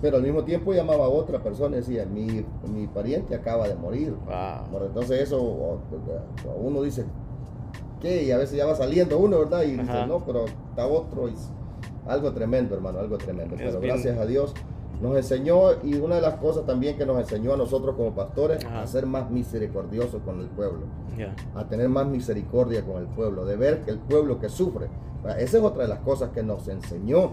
[0.00, 3.74] Pero al mismo tiempo llamaba a otra persona y decía, mi, mi pariente acaba de
[3.74, 4.14] morir.
[4.24, 4.70] Wow.
[4.70, 5.78] Bueno, entonces eso
[6.58, 7.04] uno dice,
[8.00, 8.24] ¿qué?
[8.24, 9.62] Y a veces ya va saliendo uno, ¿verdad?
[9.62, 10.06] Y dice, Ajá.
[10.06, 11.28] no, pero está otro.
[11.28, 11.34] Y
[12.06, 13.56] algo tremendo, hermano, algo tremendo.
[13.56, 13.92] Es Pero bien.
[13.92, 14.54] gracias a Dios
[15.00, 18.64] nos enseñó, y una de las cosas también que nos enseñó a nosotros como pastores,
[18.64, 18.82] Ajá.
[18.82, 20.80] a ser más misericordiosos con el pueblo,
[21.54, 24.88] a tener más misericordia con el pueblo, de ver que el pueblo que sufre.
[25.38, 27.32] Esa es otra de las cosas que nos enseñó,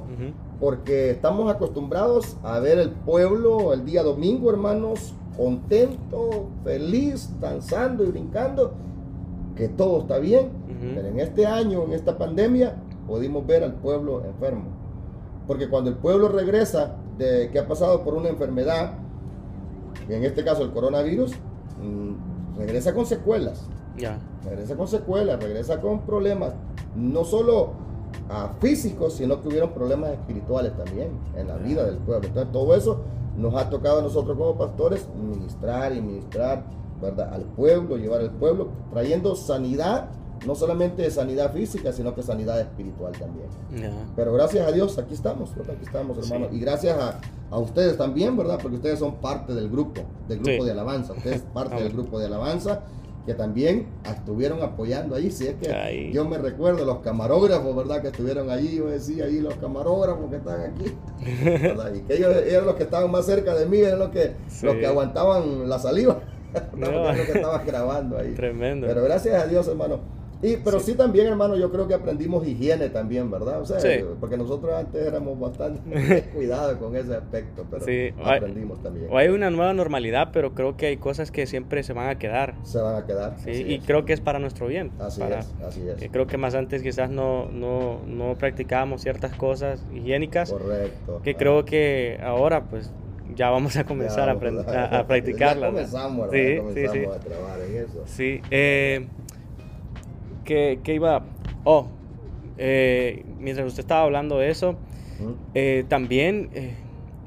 [0.59, 8.07] porque estamos acostumbrados a ver el pueblo el día domingo, hermanos, contento, feliz, danzando y
[8.07, 8.73] brincando,
[9.55, 10.49] que todo está bien.
[10.95, 12.75] Pero en este año, en esta pandemia,
[13.07, 14.65] pudimos ver al pueblo enfermo.
[15.47, 18.93] Porque cuando el pueblo regresa de que ha pasado por una enfermedad,
[20.07, 21.33] en este caso el coronavirus,
[21.81, 24.19] mm, regresa con secuelas Ya.
[24.45, 26.53] regresa con secuelas, regresa con problemas,
[26.95, 27.71] no solo
[28.29, 32.27] ah, físicos, sino que hubieron problemas espirituales también en la vida del pueblo.
[32.27, 33.01] Entonces todo eso
[33.37, 36.63] nos ha tocado a nosotros como pastores ministrar y ministrar
[37.01, 37.33] ¿verdad?
[37.33, 40.09] al pueblo, llevar al pueblo, trayendo sanidad,
[40.45, 43.47] no solamente de sanidad física, sino que sanidad espiritual también.
[44.15, 45.75] Pero gracias a Dios, aquí estamos, ¿verdad?
[45.75, 46.47] Aquí estamos, hermano.
[46.51, 46.57] Sí.
[46.57, 47.19] Y gracias a,
[47.49, 48.59] a ustedes también, ¿verdad?
[48.61, 50.65] Porque ustedes son parte del grupo, del grupo Sí.
[50.65, 51.13] de alabanza.
[51.13, 52.81] Ustedes parte del grupo de alabanza
[53.25, 55.29] que también estuvieron apoyando ahí.
[55.31, 58.01] Si es que yo me recuerdo los camarógrafos, ¿verdad?
[58.01, 60.95] Que estuvieron allí, yo decía ahí los camarógrafos que están aquí,
[61.43, 61.93] ¿verdad?
[61.93, 64.65] Y que ellos eran los que estaban más cerca de mí, eran los que, Sí.
[64.65, 66.19] los que aguantaban la saliva.
[66.73, 66.85] No.
[66.85, 68.33] Porque eran los que estaban grabando ahí.
[68.33, 68.87] Tremendo.
[68.87, 69.99] Pero gracias a Dios, hermano.
[70.41, 70.93] Y, pero sí.
[70.93, 73.61] también, hermano, yo creo que aprendimos higiene también, ¿verdad?
[73.61, 74.03] O sea, Sí.
[74.19, 75.81] porque nosotros antes éramos bastante
[76.33, 78.13] cuidados con ese aspecto, pero Sí.
[78.23, 79.07] aprendimos también.
[79.09, 82.19] O hay una nueva normalidad, pero creo que hay cosas que siempre se van a
[82.19, 82.53] quedar.
[82.63, 83.35] Se van a quedar.
[83.43, 83.83] Sí, y es.
[83.85, 84.91] creo que es para nuestro bien.
[84.99, 86.09] Así para- es, así es.
[86.11, 91.21] Creo que más antes quizás no, no, no practicábamos ciertas cosas higiénicas Correcto.
[91.23, 91.35] que Ah.
[91.37, 92.91] creo que ahora pues
[93.35, 95.61] ya vamos a comenzar Ya, a, a, a practicarlas.
[95.61, 96.53] Ya comenzamos, Sí, ¿verdad?
[96.53, 97.05] sí, comenzamos sí.
[97.05, 98.03] a trabajar en eso.
[98.05, 99.07] Sí, eh,
[100.47, 101.23] ¿qué, qué iba?
[101.63, 101.87] Oh,
[102.57, 104.77] eh, mientras usted estaba hablando de eso,
[105.53, 106.73] eh, también eh,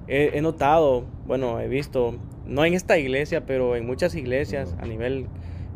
[0.09, 4.87] he, he notado, bueno, he visto, no en esta iglesia, pero en muchas iglesias a
[4.87, 5.27] nivel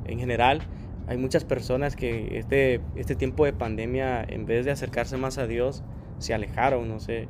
[0.06, 0.62] en general,
[1.06, 5.46] hay muchas personas que este, este tiempo de pandemia, en vez de acercarse más a
[5.46, 5.84] Dios,
[6.18, 6.88] se alejaron.
[6.88, 7.28] No sé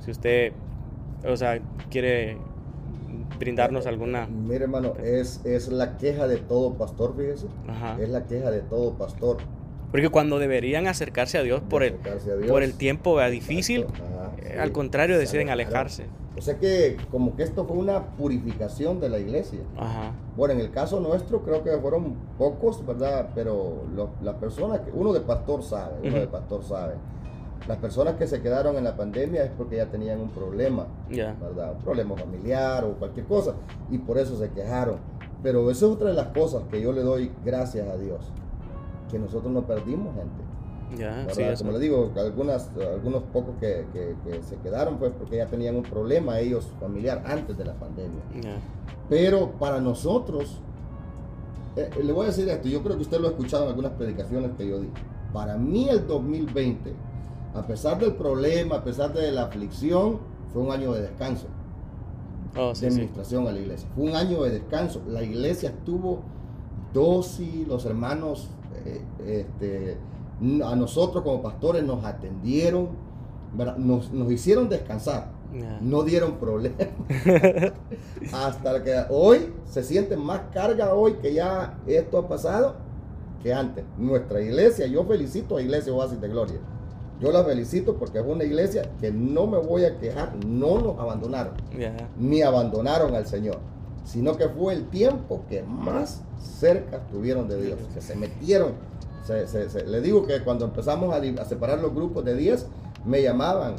[0.00, 0.52] si usted,
[1.26, 1.60] o sea,
[1.90, 2.38] quiere
[3.42, 4.26] brindarnos alguna...
[4.26, 7.46] Mire, hermano, es, es la queja de todo pastor, fíjese.
[7.68, 7.96] Ajá.
[8.00, 9.38] Es la queja de todo pastor.
[9.90, 12.50] Porque cuando deberían acercarse a Dios de por el, Dios.
[12.50, 13.30] por el tiempo ¿verdad?
[13.30, 14.58] difícil, ajá, eh, sí.
[14.58, 16.06] al contrario deciden alejarse.
[16.36, 19.60] O sea que como que esto fue una purificación de la iglesia.
[19.76, 20.12] Ajá.
[20.34, 23.28] Bueno, en el caso nuestro creo que fueron pocos, ¿verdad?
[23.34, 23.82] Pero
[24.22, 26.94] las personas, que, uno de pastor sabe, uno de pastor sabe.
[27.68, 31.34] Las personas que se quedaron en la pandemia es porque ya tenían un problema, Ya.
[31.40, 31.74] ¿verdad?
[31.76, 33.54] Un problema familiar o cualquier cosa.
[33.90, 34.96] Y por eso se quejaron.
[35.42, 38.20] Pero eso es otra de las cosas que yo le doy gracias a Dios.
[39.10, 40.98] Que nosotros no perdimos gente.
[40.98, 41.42] Ya, sí.
[41.58, 45.76] Como le digo, algunas, algunos pocos que, que- que se quedaron pues porque ya tenían
[45.76, 48.22] un problema ellos familiar antes de la pandemia.
[48.42, 48.56] Ya.
[49.08, 50.60] Pero para nosotros,
[51.76, 53.70] eh, eh, le voy a decir esto, yo creo que usted lo ha escuchado en
[53.70, 54.90] algunas predicaciones que yo di.
[55.32, 56.92] Para mí el 2020,
[57.54, 60.18] a pesar del problema, a pesar de la aflicción,
[60.52, 61.46] fue un año de descanso,
[62.56, 62.86] Oh, de sí.
[62.86, 63.88] administración a la iglesia.
[63.94, 65.00] Fue un año de descanso.
[65.08, 66.20] La iglesia estuvo
[66.92, 68.50] dócil, los hermanos,
[68.84, 69.96] eh, este,
[70.64, 72.90] a nosotros como pastores nos atendieron.
[73.78, 75.30] Nos, nos hicieron descansar
[75.80, 76.76] no dieron problema.
[78.32, 82.76] Hasta que hoy se siente más carga hoy que ya esto ha pasado
[83.42, 83.84] que antes.
[83.98, 86.60] Nuestra iglesia, yo felicito a Iglesia Oasis de Gloria.
[87.22, 90.98] Yo la felicito porque es una iglesia que no me voy a quejar, no nos
[90.98, 91.54] abandonaron,
[92.18, 93.58] ni abandonaron al Señor,
[94.04, 98.72] sino que fue el tiempo que más cerca estuvieron de Dios, que se metieron.
[99.24, 102.66] Se- se- se- le digo que cuando empezamos a, separar los grupos de 10,
[103.06, 103.76] me llamaban.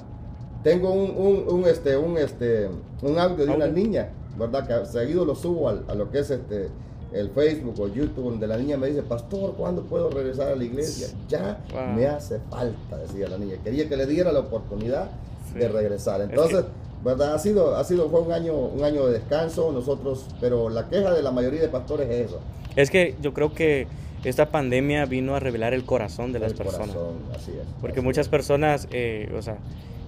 [0.64, 2.70] Tengo un, un, un, este, un, este,
[3.02, 4.66] un audio de una niña, ¿verdad?
[4.66, 6.70] Que seguido lo subo al- a lo que es este,
[7.14, 10.64] el Facebook o YouTube, donde la niña me dice, Pastor, ¿cuándo puedo regresar a la
[10.64, 11.08] iglesia?
[11.30, 11.94] Ya Wow.
[11.96, 13.56] me hace falta, decía la niña.
[13.64, 15.10] Quería que le diera la oportunidad
[15.52, 15.60] Sí.
[15.60, 16.22] de regresar.
[16.22, 16.66] Es que- Entonces,
[17.04, 17.36] ¿verdad?
[17.36, 21.14] Ha sido, ha sido, fue un año, un año de descanso, nosotros, pero la queja
[21.14, 22.40] de la mayoría de pastores es eso.
[22.76, 23.88] Es que yo creo que
[24.24, 26.88] esta pandemia vino a revelar el corazón de las personas.
[26.90, 27.68] corazón, así es.
[27.82, 28.30] Porque así muchas es.
[28.30, 29.58] personas, eh, o sea,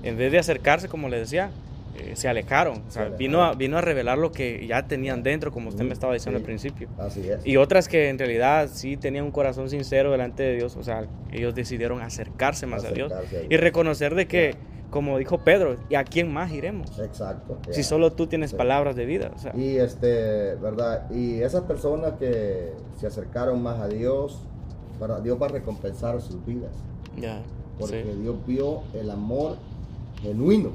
[0.04, 1.52] en vez de acercarse, como le decía,
[1.98, 2.84] eh, se alejaron.
[2.88, 5.84] O sea, Se vino a, vino a revelar lo que ya tenían dentro, como usted
[5.86, 6.42] me estaba diciendo sí.
[6.42, 6.90] al principio.
[6.98, 7.46] Así es.
[7.46, 11.06] Y otras que en realidad sí tenían un corazón sincero delante de Dios, o sea,
[11.32, 13.12] ellos decidieron acercarse más a Dios
[13.50, 14.56] y reconocer de que,
[14.90, 17.00] como dijo Pedro, ¿y a quién más iremos?
[17.00, 17.58] Exacto.
[17.72, 18.56] Si solo tú tienes Sí.
[18.56, 21.10] palabras de vida, o sea, Y este, ¿verdad?
[21.12, 24.42] Y esas personas que se acercaron más a Dios.
[25.24, 26.72] Dios va a recompensar sus vidas.
[27.20, 27.42] ya,
[27.78, 29.58] Porque sí, Dios vio el amor
[30.22, 30.72] genuino.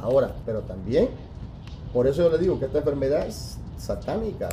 [0.00, 1.08] Ahora, pero también,
[1.92, 4.48] por eso yo le digo que esta enfermedad es satánica.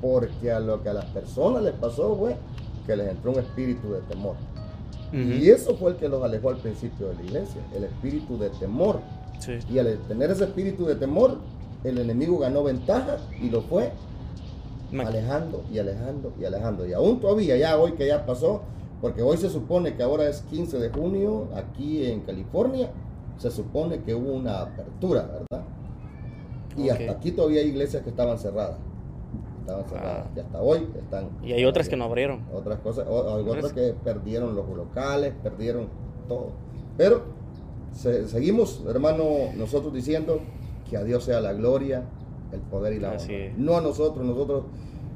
[0.00, 2.36] Porque a lo que a las personas les pasó fue
[2.86, 4.36] que les entró un espíritu de temor.
[5.12, 8.50] Y eso fue el que los alejó al principio de la iglesia, el espíritu de
[8.50, 8.98] temor.
[9.38, 11.38] sí, Y al tener ese espíritu de temor,
[11.84, 13.92] el enemigo ganó ventaja y lo fue
[14.98, 16.86] alejando y alejando y alejando.
[16.86, 18.62] Y aún todavía, ya hoy que ya pasó,
[19.00, 22.90] porque hoy se supone que ahora es 15 de junio, aquí en California,
[23.38, 25.64] se supone que hubo una apertura, ¿verdad?
[26.76, 28.76] Y hasta aquí todavía hay iglesias que estaban cerradas.
[29.60, 30.24] Estaban cerradas.
[30.26, 30.32] Ah.
[30.36, 31.28] Y hasta hoy están.
[31.42, 32.40] y hay otras que no abrieron.
[32.54, 35.88] Otras cosas, o- hay Otras- otras que perdieron los locales, perdieron
[36.28, 36.48] todo.
[36.96, 37.22] Pero
[37.92, 39.24] se- seguimos, hermano,
[39.56, 40.40] nosotros diciendo
[40.88, 42.02] que a Dios sea la gloria,
[42.52, 43.44] el poder y la Así honra.
[43.46, 43.58] es.
[43.58, 44.64] No a nosotros, nosotros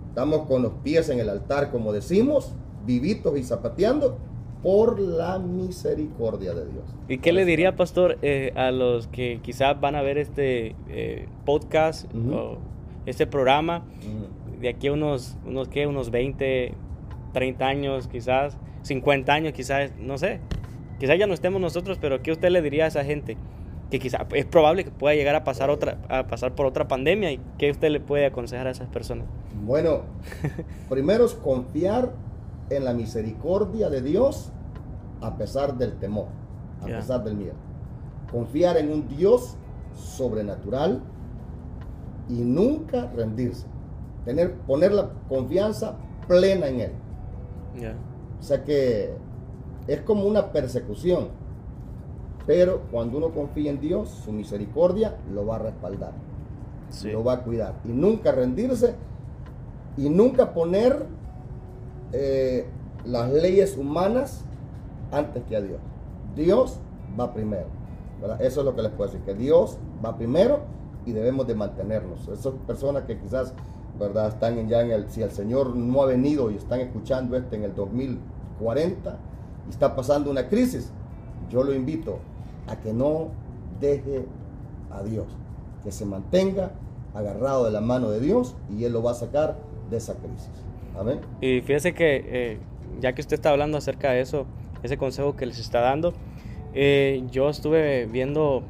[0.08, 2.52] estamos con los pies en el altar, como decimos,
[2.86, 4.16] vivitos y zapateando
[4.62, 6.84] por la misericordia de Dios.
[7.08, 11.28] ¿Y qué le diría, pastor, eh, a los que quizás van a ver este eh,
[11.44, 12.58] podcast o
[13.06, 13.84] este programa
[14.60, 15.86] de aquí a unos, unos, ¿qué?
[15.86, 16.74] unos 20,
[17.32, 20.40] 30 años, quizás 50 años, quizás, no sé,
[20.98, 23.36] quizás ya no estemos nosotros, pero ¿qué usted le diría a esa gente?
[23.90, 27.32] Que quizás es probable que pueda llegar a pasar, otra, a pasar por otra pandemia
[27.32, 29.26] y ¿qué usted le puede aconsejar a esas personas?
[29.64, 30.02] Bueno,
[30.88, 32.12] primero es confiar
[32.70, 34.50] en la misericordia de Dios
[35.20, 36.26] a pesar del temor,
[36.82, 37.54] a pesar del miedo.
[38.30, 39.56] Confiar en un Dios
[39.94, 41.00] sobrenatural
[42.28, 43.66] y nunca rendirse.
[44.24, 46.92] Tener, poner la confianza plena en Él.
[47.80, 47.94] Ya,
[48.38, 49.14] O sea que
[49.86, 51.28] es como una persecución.
[52.46, 56.12] Pero cuando uno confía en Dios, su misericordia lo va a respaldar
[56.90, 57.74] sí, lo va a cuidar.
[57.84, 58.94] Y nunca rendirse
[59.96, 61.06] y nunca poner
[62.12, 62.66] eh,
[63.04, 64.44] las leyes humanas
[65.12, 65.80] antes que a Dios.
[66.36, 66.78] Dios
[67.18, 67.66] va primero.
[68.40, 70.60] Eso es lo que les puedo decir, que Dios va primero
[71.06, 72.26] y debemos de mantenernos.
[72.28, 73.54] Esas personas que quizás
[73.98, 74.28] ¿verdad?
[74.28, 77.56] están en- ya en el, si el Señor no ha venido y están escuchando este
[77.56, 79.16] en el 2040
[79.66, 80.90] y está pasando una crisis,
[81.48, 82.18] yo lo invito
[82.66, 83.28] a que no
[83.80, 84.26] deje
[84.90, 85.26] a Dios,
[85.84, 86.72] que se mantenga
[87.14, 89.56] agarrado de la mano de Dios y Él lo va a sacar
[89.90, 90.50] de esa crisis.
[90.98, 91.20] Amén.
[91.40, 92.58] Y fíjese que eh,
[93.00, 94.46] ya que usted está hablando acerca de eso,
[94.82, 96.14] ese consejo que les está dando,
[96.74, 98.62] eh, yo estuve viendo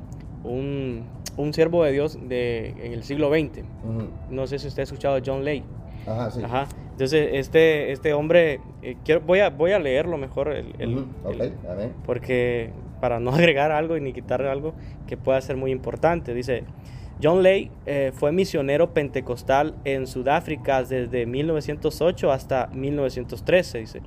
[0.44, 1.04] un,
[1.36, 3.60] un siervo de Dios de, en el siglo XX.
[3.84, 4.08] Ujú.
[4.30, 5.64] No sé si usted ha escuchado John Lay.
[6.06, 6.42] Ajá, sí.
[6.42, 6.68] Ajá.
[6.92, 11.06] Entonces, este, este hombre, eh, quiero, voy, a, voy a leerlo mejor, el, el- Ujú,
[11.24, 11.92] ok, el- amén.
[12.04, 14.74] porque para no agregar algo y ni quitar algo
[15.06, 16.34] que pueda ser muy importante.
[16.34, 16.64] Dice,
[17.22, 24.02] John Lake eh, fue misionero pentecostal en Sudáfrica desde 1908 hasta 1913, dice.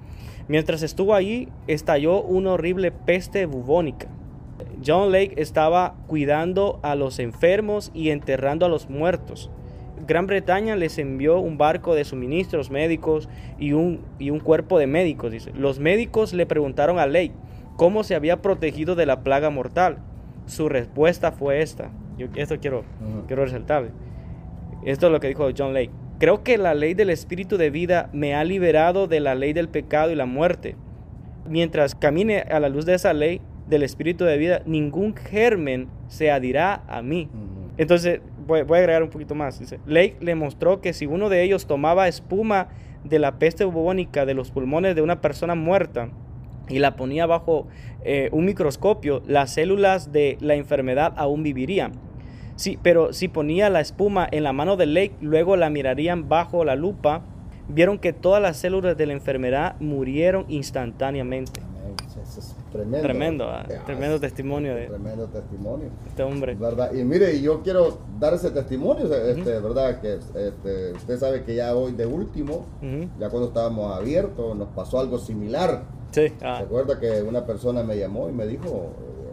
[0.48, 4.08] Mientras estuvo allí, estalló una horrible peste bubónica.
[4.86, 9.52] John Lake estaba cuidando a los enfermos y enterrando a los muertos.
[10.08, 14.00] Gran Bretaña les envió un barco de suministros médicos y un,
[14.44, 15.34] cuerpo de médicos.
[15.54, 17.34] Los médicos le preguntaron a Lake
[17.76, 20.00] cómo se había protegido de la plaga mortal.
[20.48, 21.92] Su respuesta fue esta.
[22.22, 22.84] Yo, esto quiero,
[23.28, 23.90] quiero resaltar.
[24.84, 25.92] Esto es lo que dijo John Lake.
[26.20, 29.70] Creo que la ley del espíritu de vida me ha liberado de la ley del
[29.70, 30.76] pecado y la muerte.
[31.50, 36.30] Mientras camine a la luz de esa ley del espíritu de vida, ningún germen se
[36.30, 37.30] adhirá a mí.
[37.78, 39.60] Entonces, voy, a agregar un poquito más.
[39.60, 42.68] Dice, Lake le mostró que si uno de ellos tomaba espuma
[43.04, 46.10] de la peste bubónica de los pulmones de una persona muerta
[46.70, 47.68] y la ponía bajo
[48.04, 51.94] eh, un microscopio, las células de la enfermedad aún vivirían.
[52.56, 56.64] Sí, pero si ponía la espuma en la mano de Lake, luego la mirarían bajo
[56.64, 57.22] la lupa,
[57.68, 61.62] vieron que todas las células de la enfermedad murieron instantáneamente.
[62.72, 63.02] tremendo.
[63.02, 65.88] Tremendo, ah, tremendo testimonio de tremendo testimonio.
[66.08, 66.56] este hombre.
[66.56, 66.94] ¿Verdad?
[66.94, 70.00] Y mire, yo quiero dar ese testimonio, este, ¿verdad?
[70.00, 72.66] Que este, usted sabe que ya hoy de último,
[73.20, 75.84] ya cuando estábamos abiertos, nos pasó algo similar.
[76.12, 76.28] Sí.
[76.42, 76.58] Ah.
[76.58, 78.92] ¿Se acuerda que una persona me llamó y me dijo,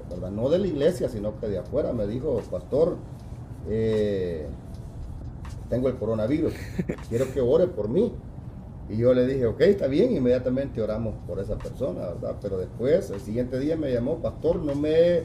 [0.09, 0.31] ¿verdad?
[0.31, 2.97] No de la iglesia, sino que de afuera, me dijo, pastor,
[3.69, 4.47] eh,
[5.69, 6.53] tengo el coronavirus,
[7.09, 8.13] quiero que ore por mí.
[8.91, 12.37] Y yo le dije, ok, está bien, inmediatamente oramos por esa persona, ¿verdad?
[12.41, 15.25] Pero después, el siguiente día me llamó, pastor, no me,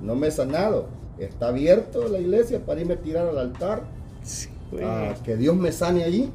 [0.00, 0.86] no me he sanado,
[1.18, 3.84] está abierto la iglesia para irme a tirar al altar,
[5.24, 6.30] que Dios me sane allí.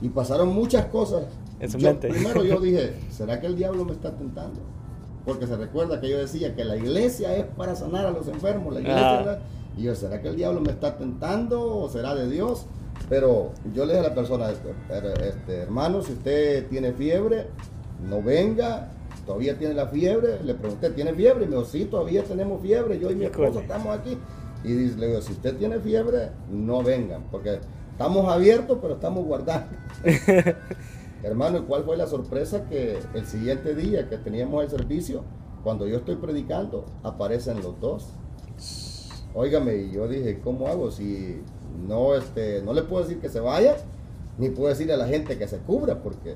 [0.00, 1.26] Y pasaron muchas cosas.
[2.08, 4.58] Primero yo dije, ¿será que el diablo me está tentando?
[5.24, 8.74] Porque se recuerda que yo decía que la iglesia es para sanar a los enfermos,
[8.74, 9.40] la iglesia...
[9.76, 12.66] Y yo, ¿será que el diablo me está tentando o será de Dios?
[13.08, 17.46] Pero yo le dije a la persona, este, hermano, si usted tiene fiebre,
[18.08, 18.90] no venga,
[19.26, 20.42] todavía tiene la fiebre.
[20.44, 21.44] Le pregunté, ¿tiene fiebre?
[21.44, 24.18] Y me dijo, sí, todavía tenemos fiebre, yo y mi esposo estamos aquí.
[24.64, 27.58] Y le digo, si usted tiene fiebre, no vengan, porque
[27.90, 29.76] estamos abiertos, pero estamos guardando.
[31.22, 32.68] Hermano, ¿y cuál fue la sorpresa?
[32.68, 35.22] Que el siguiente día que teníamos el servicio,
[35.62, 38.08] cuando yo estoy predicando, aparecen los dos.
[39.34, 40.90] Óigame, y yo dije, ¿cómo hago?
[40.90, 41.40] Si
[41.86, 43.76] no, este, no le puedo decir que se vaya,
[44.36, 46.34] ni puedo decirle a la gente que se cubra, porque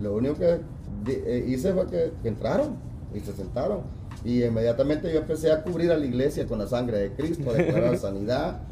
[0.00, 0.60] lo único que
[1.06, 2.76] eh, hice fue que, entraron
[3.14, 3.80] y se sentaron.
[4.24, 7.54] Y inmediatamente yo empecé a cubrir a la iglesia con la sangre de Cristo, a
[7.54, 8.62] declarar sanidad.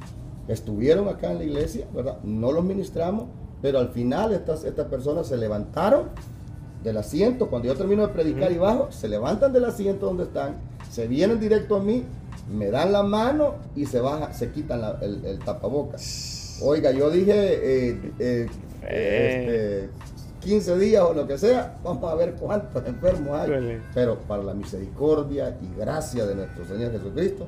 [0.49, 2.19] Estuvieron acá en la iglesia, ¿verdad?
[2.25, 3.27] No los ministramos,
[3.63, 6.09] pero al final estas, estas personas se levantaron
[6.83, 7.49] del asiento.
[7.49, 10.57] Cuando yo termino de predicar y bajo, se levantan del asiento donde están,
[10.91, 12.05] se vienen directo a mí
[12.51, 16.59] me dan la mano y se baja, se quitan el, tapabocas.
[16.63, 18.49] Oiga, yo dije eh,
[18.83, 19.89] eh,
[20.41, 23.81] 15 este, días o lo que sea, vamos a ver cuántos enfermos hay.
[23.95, 27.47] Pero para la misericordia y gracia de nuestro Señor Jesucristo,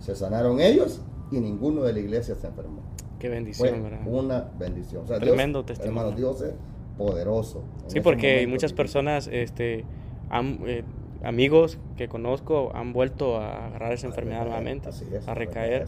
[0.00, 1.00] se sanaron ellos
[1.30, 2.82] y ninguno de la iglesia se enfermó.
[3.18, 4.00] Qué bendición, ¿verdad?
[4.06, 5.04] Una bendición.
[5.06, 6.00] Tremendo testimonio.
[6.00, 6.54] Hermano, Dios es
[6.96, 7.62] poderoso.
[7.86, 9.84] Sí, porque muchas personas este,
[10.30, 10.84] han, eh,
[11.22, 14.90] amigos que conozco han vuelto a agarrar esa enfermedad nuevamente,
[15.26, 15.86] a recaer.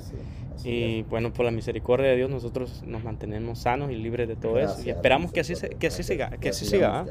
[0.64, 4.58] y bueno, por la misericordia de Dios nosotros nos mantenemos sanos y libres de todo
[4.58, 4.80] eso.
[4.84, 6.30] Y esperamos que así, que así siga.
[6.30, 7.06] Que así siga ¿ah?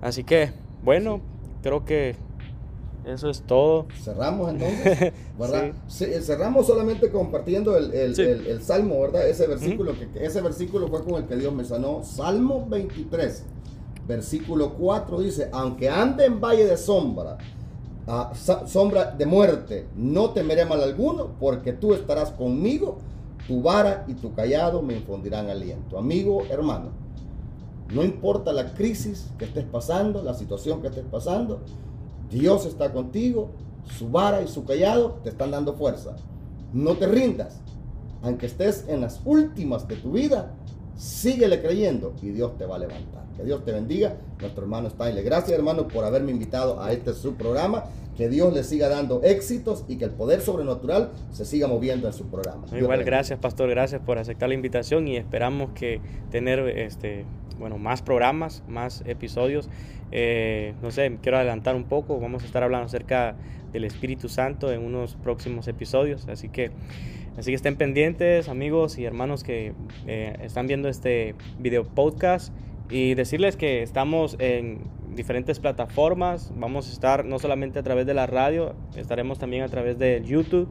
[0.00, 0.50] Así que,
[0.84, 1.20] bueno,
[1.62, 2.14] creo que
[3.04, 3.86] eso es todo.
[4.02, 5.72] Cerramos entonces, ¿verdad?
[5.88, 9.28] Cerramos solamente compartiendo el, el, el, Salmo, ¿verdad?
[9.28, 12.02] Ese versículo, que, ese versículo fue con el que Dios me sanó.
[12.04, 13.44] Salmo 23
[14.06, 17.38] versículo 4 dice, aunque ande en valle de sombra,
[18.06, 18.32] ah,
[18.66, 22.98] sombra de muerte, no temeré mal alguno, porque tú estarás conmigo,
[23.46, 25.98] tu vara y tu callado me infundirán aliento.
[25.98, 26.90] Amigo, hermano,
[27.92, 31.60] no importa la crisis que estés pasando, la situación que estés pasando,
[32.32, 33.50] Dios está contigo,
[33.98, 36.16] su vara y su callado te están dando fuerza.
[36.72, 37.60] No te rindas,
[38.22, 40.50] aunque estés en las últimas de tu vida,
[40.96, 43.22] síguele creyendo y Dios te va a levantar.
[43.36, 45.22] Que Dios te bendiga, nuestro hermano Stanley.
[45.22, 47.84] Gracias, hermano, por haberme invitado a este su programa.
[48.16, 52.12] Que Dios le siga dando éxitos y que el poder sobrenatural se siga moviendo en
[52.12, 52.66] su programa.
[52.76, 53.70] Igual, gracias, pastor.
[53.70, 56.00] Gracias por aceptar la invitación y esperamos que
[56.30, 57.24] tener este
[57.58, 59.68] bueno, más programas, más episodios.
[60.10, 62.18] Eh, no sé, quiero adelantar un poco.
[62.20, 63.36] Vamos a estar hablando acerca
[63.72, 66.28] del Espíritu Santo en unos próximos episodios.
[66.28, 66.70] Así que,
[67.38, 69.72] así que estén pendientes, amigos y hermanos que
[70.06, 72.52] eh, están viendo este video podcast.
[72.90, 74.80] Y decirles que estamos en
[75.14, 76.52] diferentes plataformas.
[76.56, 80.22] Vamos a estar no solamente a través de la radio, estaremos también a través de
[80.24, 80.68] YouTube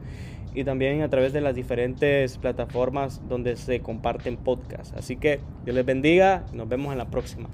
[0.54, 4.92] y también a través de las diferentes plataformas donde se comparten podcasts.
[4.96, 7.48] Así que Dios les bendiga, nos vemos en la próxima.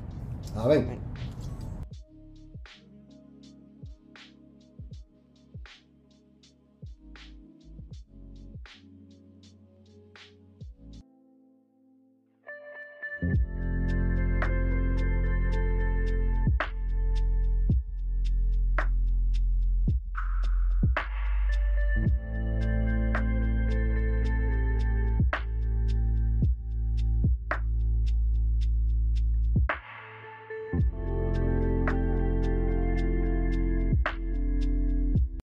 [0.56, 0.98] Amén.